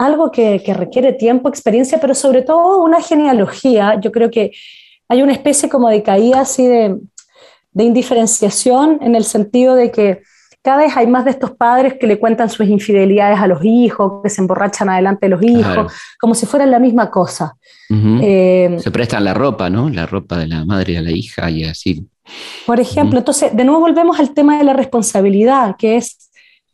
[0.00, 4.00] algo que, requiere tiempo, experiencia, pero sobre todo una genealogía.
[4.00, 4.50] Yo creo que
[5.08, 6.96] hay una especie como de caída así de,
[7.74, 10.22] indiferenciación en el sentido de que
[10.62, 14.22] cada vez hay más de estos padres que le cuentan sus infidelidades a los hijos,
[14.22, 17.56] que se emborrachan adelante de los hijos, como si fueran la misma cosa.
[17.90, 19.90] Eh, se prestan la ropa, ¿no?
[19.90, 22.08] La ropa de la madre a la hija y así.
[22.66, 26.29] Por ejemplo, entonces, de nuevo volvemos al tema de la responsabilidad, que es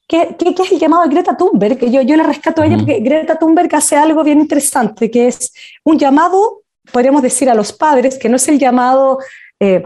[0.08, 1.78] ¿Qué, es el llamado de Greta Thunberg?
[1.90, 5.52] Yo, yo le rescato a ella porque Greta Thunberg hace algo bien interesante, que es
[5.84, 9.18] un llamado, podríamos decir, a los padres, que no es el llamado
[9.58, 9.82] eh,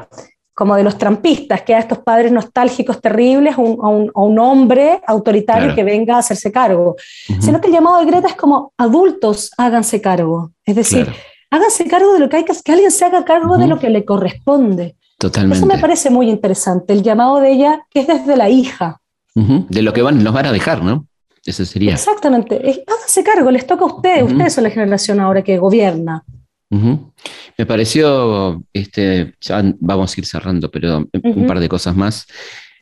[0.61, 5.75] como de los trampistas, que a estos padres nostálgicos terribles, a, un, un, hombre autoritario
[5.75, 6.97] que venga a hacerse cargo,
[7.41, 10.51] sino que el llamado de Greta es como adultos háganse cargo.
[10.67, 11.11] Es decir,
[11.51, 13.89] háganse cargo de lo que hay que, que alguien se haga cargo de lo que
[13.89, 14.97] le corresponde.
[15.19, 15.57] Totalmente.
[15.57, 19.00] Eso me parece muy interesante, el llamado de ella, que es desde la hija.
[19.35, 21.07] De lo que van, nos van a dejar, ¿no?
[21.45, 21.93] Eso sería.
[21.93, 22.57] Exactamente.
[22.87, 24.25] Háganse cargo, les toca a ustedes.
[24.25, 26.25] Ustedes son la generación ahora que gobierna.
[26.71, 32.27] Me pareció, este, ya vamos a ir cerrando, pero un par de cosas más.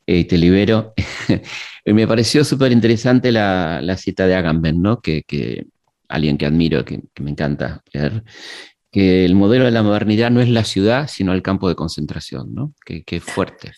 [0.07, 0.95] Eh, te libero.
[1.85, 5.01] me pareció súper interesante la, cita de Agamben, ¿no?
[5.01, 5.67] Que,
[6.09, 8.25] alguien que admiro, que, me encanta leer,
[8.91, 12.55] que el modelo de la modernidad no es la ciudad, sino el campo de concentración,
[12.55, 12.73] ¿no?
[12.85, 13.73] Que, que fuerte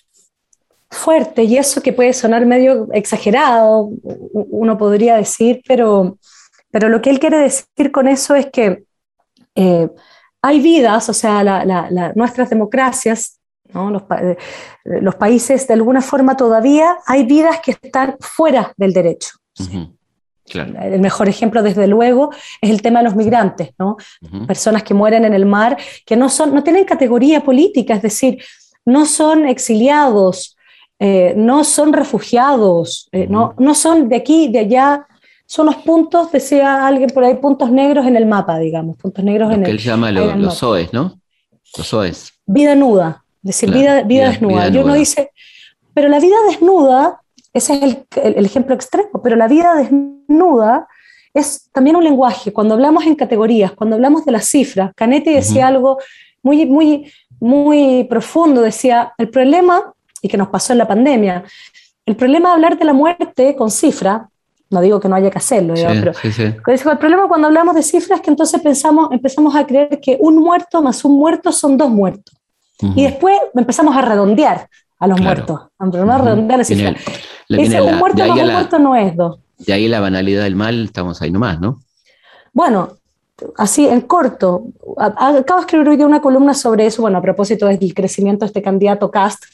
[0.90, 6.18] fuerte y eso que puede sonar medio exagerado, uno podría decir, pero,
[6.70, 8.84] pero lo que él quiere decir con eso es que
[9.54, 9.88] eh,
[10.42, 11.64] hay vidas, o sea,
[12.14, 13.38] nuestras democracias,
[13.68, 14.36] eh,
[15.00, 19.30] los, países de alguna forma todavía hay vidas que están fuera del derecho.
[20.46, 22.30] El mejor ejemplo, desde luego,
[22.60, 23.96] es el tema de los migrantes, ¿no?
[24.48, 28.42] Personas que mueren en el mar, que no, son, no tienen categoría política, es decir,
[28.84, 30.56] no son exiliados,
[31.02, 35.06] eh, no son refugiados, eh, no, no son de aquí, de allá,
[35.46, 39.50] son los puntos, decía alguien por ahí, puntos negros en el mapa, digamos, puntos negros
[39.50, 41.18] en que el él llama los SOES, ¿no?
[41.74, 42.34] Los SOES.
[42.44, 44.68] Vida nuda, decir, vida, vida, desnuda.
[44.68, 45.30] Yo no dice,
[45.94, 47.22] pero la vida desnuda,
[47.54, 50.86] ese es el, el, ejemplo extremo, pero la vida desnuda
[51.32, 52.52] es también un lenguaje.
[52.52, 55.96] Cuando hablamos en categorías, cuando hablamos de las cifras, Canetti decía algo
[56.42, 61.44] muy, muy, muy profundo, decía, el problema y que nos pasó en la pandemia.
[62.06, 64.28] El problema de hablar de la muerte con cifra,
[64.70, 66.12] no digo que no haya que hacerlo, pero
[66.92, 70.36] el problema cuando hablamos de cifras es que entonces pensamos, empezamos a creer que un
[70.36, 72.34] muerto más un muerto son dos muertos.
[72.96, 74.68] Y después empezamos a redondear
[74.98, 75.84] a los muertos, a
[76.18, 76.94] redondear la cifra.
[77.48, 79.38] Un muerto más un muerto no es dos.
[79.58, 81.80] De ahí la banalidad del mal, estamos ahí nomás, ¿no?
[82.52, 82.96] Bueno,
[83.56, 84.64] así en corto,
[84.96, 88.62] acabo de escribir hoy una columna sobre eso, bueno, a propósito del crecimiento de este
[88.62, 89.44] candidato Cast,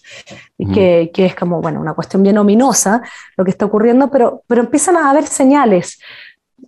[0.74, 3.02] que, que, es como, bueno, una cuestión bien ominosa
[3.36, 5.98] lo que está ocurriendo, pero, pero empiezan a haber señales.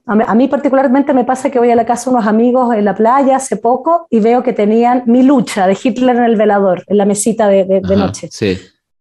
[0.07, 2.95] A mí, particularmente me pasa que voy a la casa de unos amigos en la
[2.95, 6.97] playa hace poco y veo que tenían mi lucha de Hitler en el velador, en
[6.97, 8.29] la mesita de, de, noche.
[8.31, 8.59] Sí.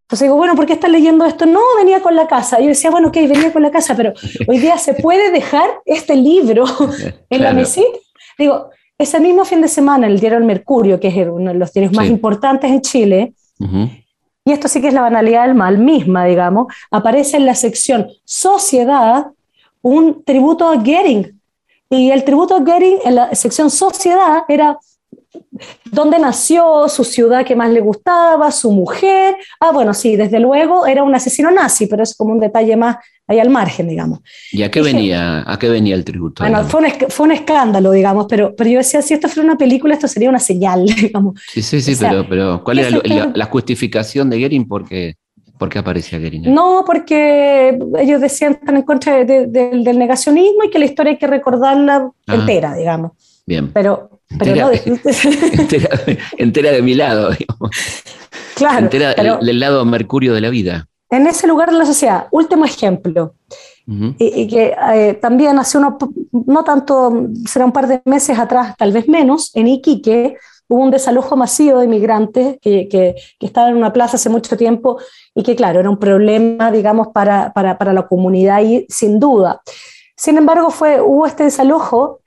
[0.07, 1.45] Entonces digo, bueno, ¿por qué estás leyendo esto?
[1.45, 2.59] No, venía con la casa.
[2.59, 4.13] Yo decía, bueno, ok, venía con la casa, pero
[4.47, 6.65] hoy día se puede dejar este libro
[7.29, 7.87] en la mesita.
[8.37, 11.71] Digo, ese mismo fin de semana, el diario El Mercurio, que es uno de los
[11.71, 16.25] diarios más importantes en Chile, y esto sí que es la banalidad del mal misma,
[16.25, 19.27] digamos, aparece en la sección Sociedad
[19.81, 21.39] un tributo a Goering.
[21.89, 24.77] Y el tributo a Goering en la sección Sociedad era
[25.91, 29.35] dónde nació, su ciudad que más le gustaba, su mujer.
[29.59, 32.97] Ah, bueno, sí, desde luego era un asesino nazi, pero es como un detalle más
[33.27, 34.19] ahí al margen, digamos.
[34.51, 36.43] ¿Y a qué, venía, a qué venía el tributo?
[36.43, 39.57] Bueno, fue un, fue un, escándalo, digamos, pero, pero yo decía, si esto fuera una
[39.57, 41.39] película, esto sería una señal, digamos.
[41.51, 42.89] Sí, sí, sí, pero, pero ¿cuál era
[43.33, 44.67] la, justificación de Goering?
[44.67, 45.15] Porque
[45.57, 46.53] ¿Por qué aparecía Goering?
[46.53, 51.27] No, porque ellos decían están en contra del negacionismo y que la historia hay que
[51.27, 52.35] recordarla ah.
[52.35, 53.13] entera, digamos.
[53.45, 53.71] Bien.
[53.73, 57.71] Pero, pero entera, no entera, de mi lado, digamos.
[58.55, 58.79] Claro.
[58.79, 60.87] Entera del lado mercurio de la vida.
[61.09, 63.35] En ese lugar de la sociedad, último ejemplo,
[63.87, 65.97] y, que eh, también hace uno,
[66.45, 70.35] no tanto, será un par de meses atrás, tal vez menos, en Iquique,
[70.67, 74.99] hubo un desalojo masivo de inmigrantes que, que, estaban en una plaza hace mucho tiempo
[75.33, 79.61] y que, claro, era un problema, digamos, para, para, para la comunidad y sin duda.
[80.17, 82.19] Sin embargo, fue, hubo este desalojo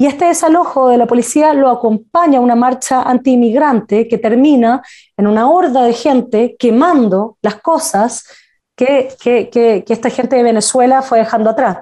[0.00, 4.80] y este desalojo de la policía lo acompaña una marcha anti-inmigrante que termina
[5.16, 8.24] en una horda de gente quemando las cosas
[8.76, 11.78] que, que, que, esta gente de Venezuela fue dejando atrás.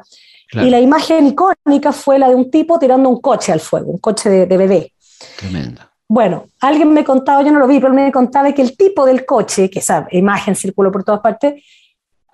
[0.53, 3.99] Y la imagen icónica fue la de un tipo tirando un coche al fuego, un
[3.99, 4.93] coche de, de bebé.
[5.37, 5.83] Tremendo.
[6.09, 9.27] Bueno, alguien me contaba, yo no lo vi, pero me contaba que el tipo del
[9.27, 11.62] coche, que esa imagen circuló por todas partes,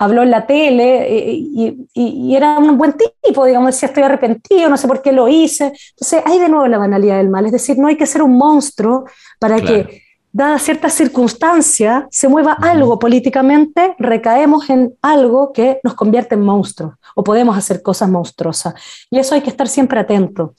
[0.03, 4.77] habló en la tele eh, y, era un buen tipo, digamos, decía estoy arrepentido, no
[4.77, 5.73] sé por qué lo hice.
[5.91, 8.37] Entonces, hay de nuevo la banalidad del mal, es decir, no hay que ser un
[8.37, 9.05] monstruo
[9.39, 16.35] para que, dada cierta circunstancia, se mueva algo políticamente, recaemos en algo que nos convierte
[16.35, 18.75] en monstruo o podemos hacer cosas monstruosas.
[19.11, 20.55] Y eso hay que estar siempre atento.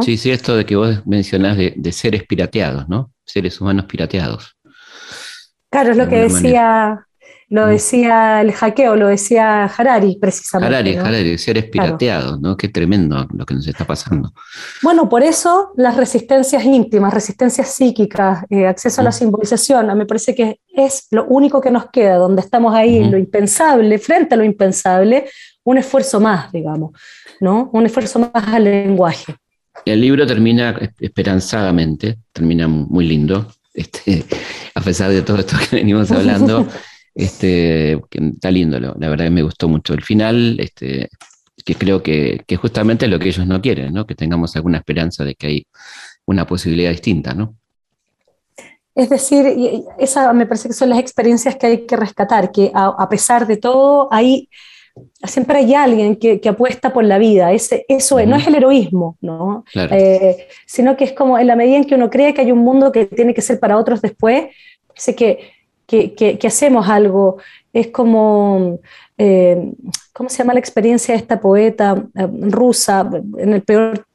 [0.00, 3.12] Sí, sí, esto de que vos mencionás de, seres pirateados, ¿no?
[3.24, 4.56] Seres humanos pirateados.
[5.70, 7.06] Claro, es lo que decía,
[7.54, 7.70] lo mm.
[7.70, 10.74] decía el hackeo, lo decía Harari precisamente.
[10.74, 12.56] Harari, Harari, seres pirateados, ¿no?
[12.56, 14.32] Qué tremendo lo que nos está pasando.
[14.82, 19.12] Bueno, por eso las resistencias íntimas, resistencias psíquicas, eh, acceso a la mm.
[19.12, 23.18] simbolización, me parece que es lo único que nos queda, donde estamos ahí, en lo
[23.18, 25.26] impensable, frente a lo impensable,
[25.62, 26.90] un esfuerzo más, digamos,
[27.38, 27.70] ¿no?
[27.72, 29.32] Un esfuerzo más al lenguaje.
[29.84, 34.24] El libro termina esperanzadamente, termina muy lindo, este,
[34.74, 36.66] a pesar de todo esto que venimos hablando.
[37.14, 41.08] Este, está lindo, la verdad que me gustó mucho el final, este,
[41.64, 44.06] que creo que, que justamente es lo que ellos no quieren, ¿no?
[44.06, 45.66] que tengamos alguna esperanza de que hay
[46.26, 47.34] una posibilidad distinta.
[47.34, 47.54] ¿no?
[48.94, 49.46] Es decir,
[49.98, 53.56] esa me parece que son las experiencias que hay que rescatar, que a, pesar de
[53.56, 54.48] todo hay
[55.24, 57.52] siempre hay alguien que, apuesta por la vida.
[57.52, 59.64] Ese, eso no es el heroísmo, ¿no?
[59.74, 62.60] Eh, sino que es como en la medida en que uno cree que hay un
[62.60, 64.46] mundo que tiene que ser para otros después,
[65.16, 65.53] que,
[65.86, 67.38] que, hacemos algo.
[67.72, 68.78] Es como,
[69.18, 69.72] eh,
[70.12, 73.08] ¿cómo se llama la experiencia de esta poeta eh, rusa?
[73.38, 74.06] En el peor...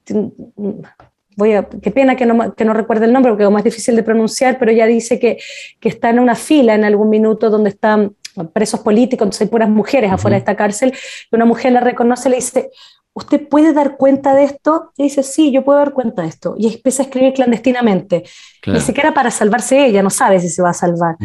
[1.35, 3.95] Voy a, qué pena que no, que no recuerde el nombre porque es más difícil
[3.95, 5.37] de pronunciar, pero ella dice que,
[5.79, 8.13] que está en una fila en algún minuto donde están
[8.53, 10.93] presos políticos, entonces hay puras mujeres afuera de esta cárcel,
[11.31, 12.69] y una mujer la reconoce y le dice,
[13.13, 14.91] ¿usted puede dar cuenta de esto?
[14.97, 16.55] Y dice, sí, yo puedo dar cuenta de esto.
[16.57, 18.23] Y empieza a escribir clandestinamente.
[18.67, 21.17] Ni siquiera para salvarse ella, no sabe si se va a salvar.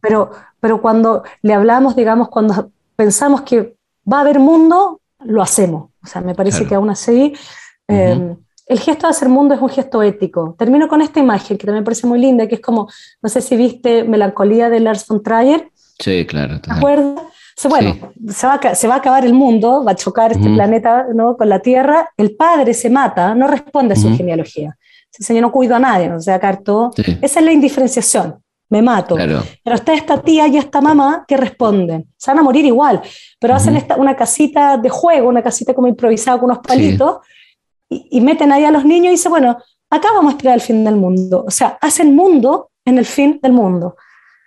[0.00, 0.30] pero,
[0.60, 3.76] pero cuando le hablamos, digamos, cuando pensamos que
[4.10, 5.90] va a haber mundo, lo hacemos.
[6.02, 7.34] O sea, me parece que aún así...
[7.86, 8.36] Em,
[8.66, 10.54] el gesto de hacer mundo es un gesto ético.
[10.58, 12.86] Termino con esta imagen que también me parece muy linda, que es como,
[13.22, 16.60] no sé si viste Melancolía de Lars von Trier, Sí, claro.
[16.60, 16.80] ¿De
[17.66, 17.96] bueno,
[18.28, 21.36] se, va a, se, va a, acabar el mundo, va a chocar este planeta ¿no?
[21.36, 24.76] con la Tierra, el padre se mata, no responde a su genealogía.
[25.10, 29.16] Si yo no cuido a nadie, o sea, carto, esa es la indiferenciación, me mato.
[29.16, 33.02] Pero está esta tía y esta mamá que responden, se van a morir igual,
[33.40, 37.18] pero hacen esta, una casita de juego, una casita como improvisada con unos palitos,
[37.90, 39.56] y, y, meten ahí a los niños y dicen, bueno,
[39.88, 41.44] acá vamos a esperar el fin del mundo.
[41.46, 43.96] O sea, hacen mundo en el fin del mundo.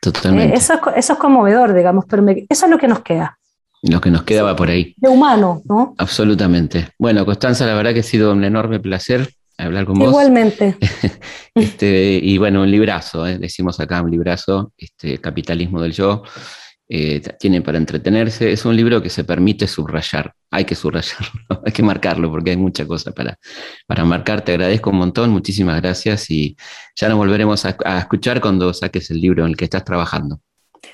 [0.02, 0.56] Totalmente.
[0.56, 3.38] Eh, eso, es, eso es conmovedor, digamos, pero eso es lo que nos queda.
[3.84, 4.94] Lo que nos queda va por ahí.
[4.98, 5.96] De humano, ¿no?
[5.98, 6.90] Absolutamente.
[7.00, 9.30] Bueno, Constanza, la verdad que ha sido un enorme placer.
[9.58, 10.10] hablar con vos.
[10.10, 10.76] Igualmente.
[11.56, 13.38] este, y bueno, un librazo, ¿eh?
[13.38, 16.24] decimos acá un librazo, este, Capitalismo del Yo.
[16.94, 18.52] Eh, tiene para entretenerse.
[18.52, 20.34] Es un libro que se permite subrayar.
[20.52, 21.32] Hay que subrayarlo,
[21.66, 23.40] hay que marcarlo porque hay mucha cosa para,
[23.88, 24.42] para marcar.
[24.42, 26.58] Te agradezco un montón, muchísimas gracias y
[26.98, 30.42] ya nos volveremos a, escuchar cuando saques el libro en el que estás trabajando.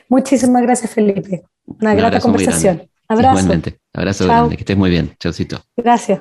[0.08, 1.42] Muchísimas gracias, Felipe.
[1.66, 2.88] Una grata conversación.
[3.08, 3.40] Abrazo.
[3.40, 3.80] Igualmente.
[3.92, 4.56] Abrazo grande.
[4.56, 5.16] Que estés muy bien.
[5.20, 5.64] Chaucito.
[5.76, 6.20] Gracias.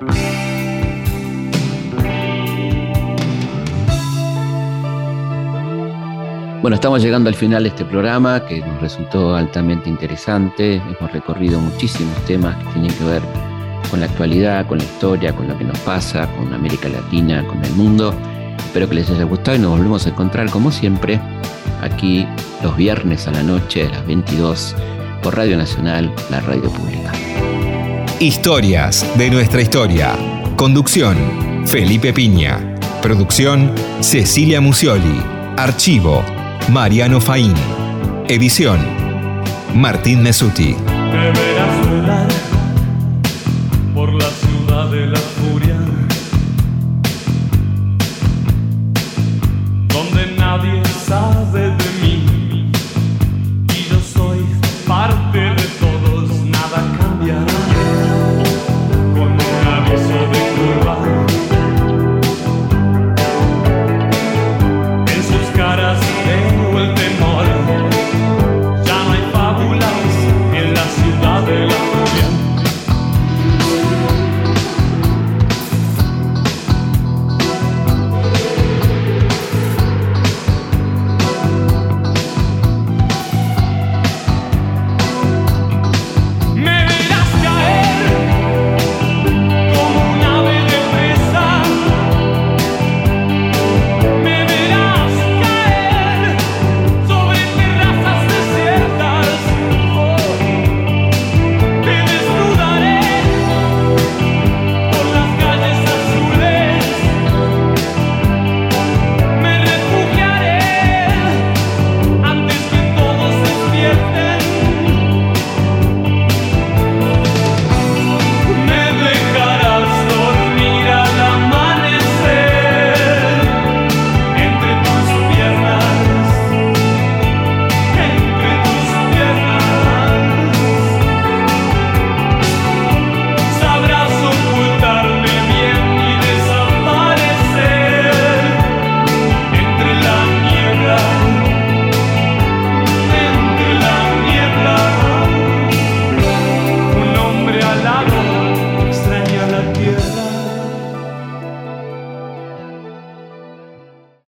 [6.67, 10.81] Bueno, estamos llegando al final de este programa que nos resultó altamente interesante.
[10.99, 13.21] Hemos recorrido muchísimos temas que tienen que ver
[13.89, 17.63] con la actualidad, con la historia, con lo que nos pasa, con América Latina, con
[17.63, 18.13] el mundo.
[18.57, 21.21] Espero que les haya gustado y nos volvemos a encontrar como siempre
[21.81, 22.27] aquí
[22.61, 24.75] los viernes a la noche a las 22
[25.23, 27.13] por Radio Nacional, la radio pública.
[28.19, 30.17] Historias de nuestra historia.
[30.57, 32.75] Conducción, Felipe Piña.
[33.01, 35.23] Producción, Cecilia Musioli.
[35.55, 36.23] Archivo,
[36.69, 37.53] Mariano Faín.
[38.27, 38.79] Edición,
[39.73, 40.75] Martín Mesuti.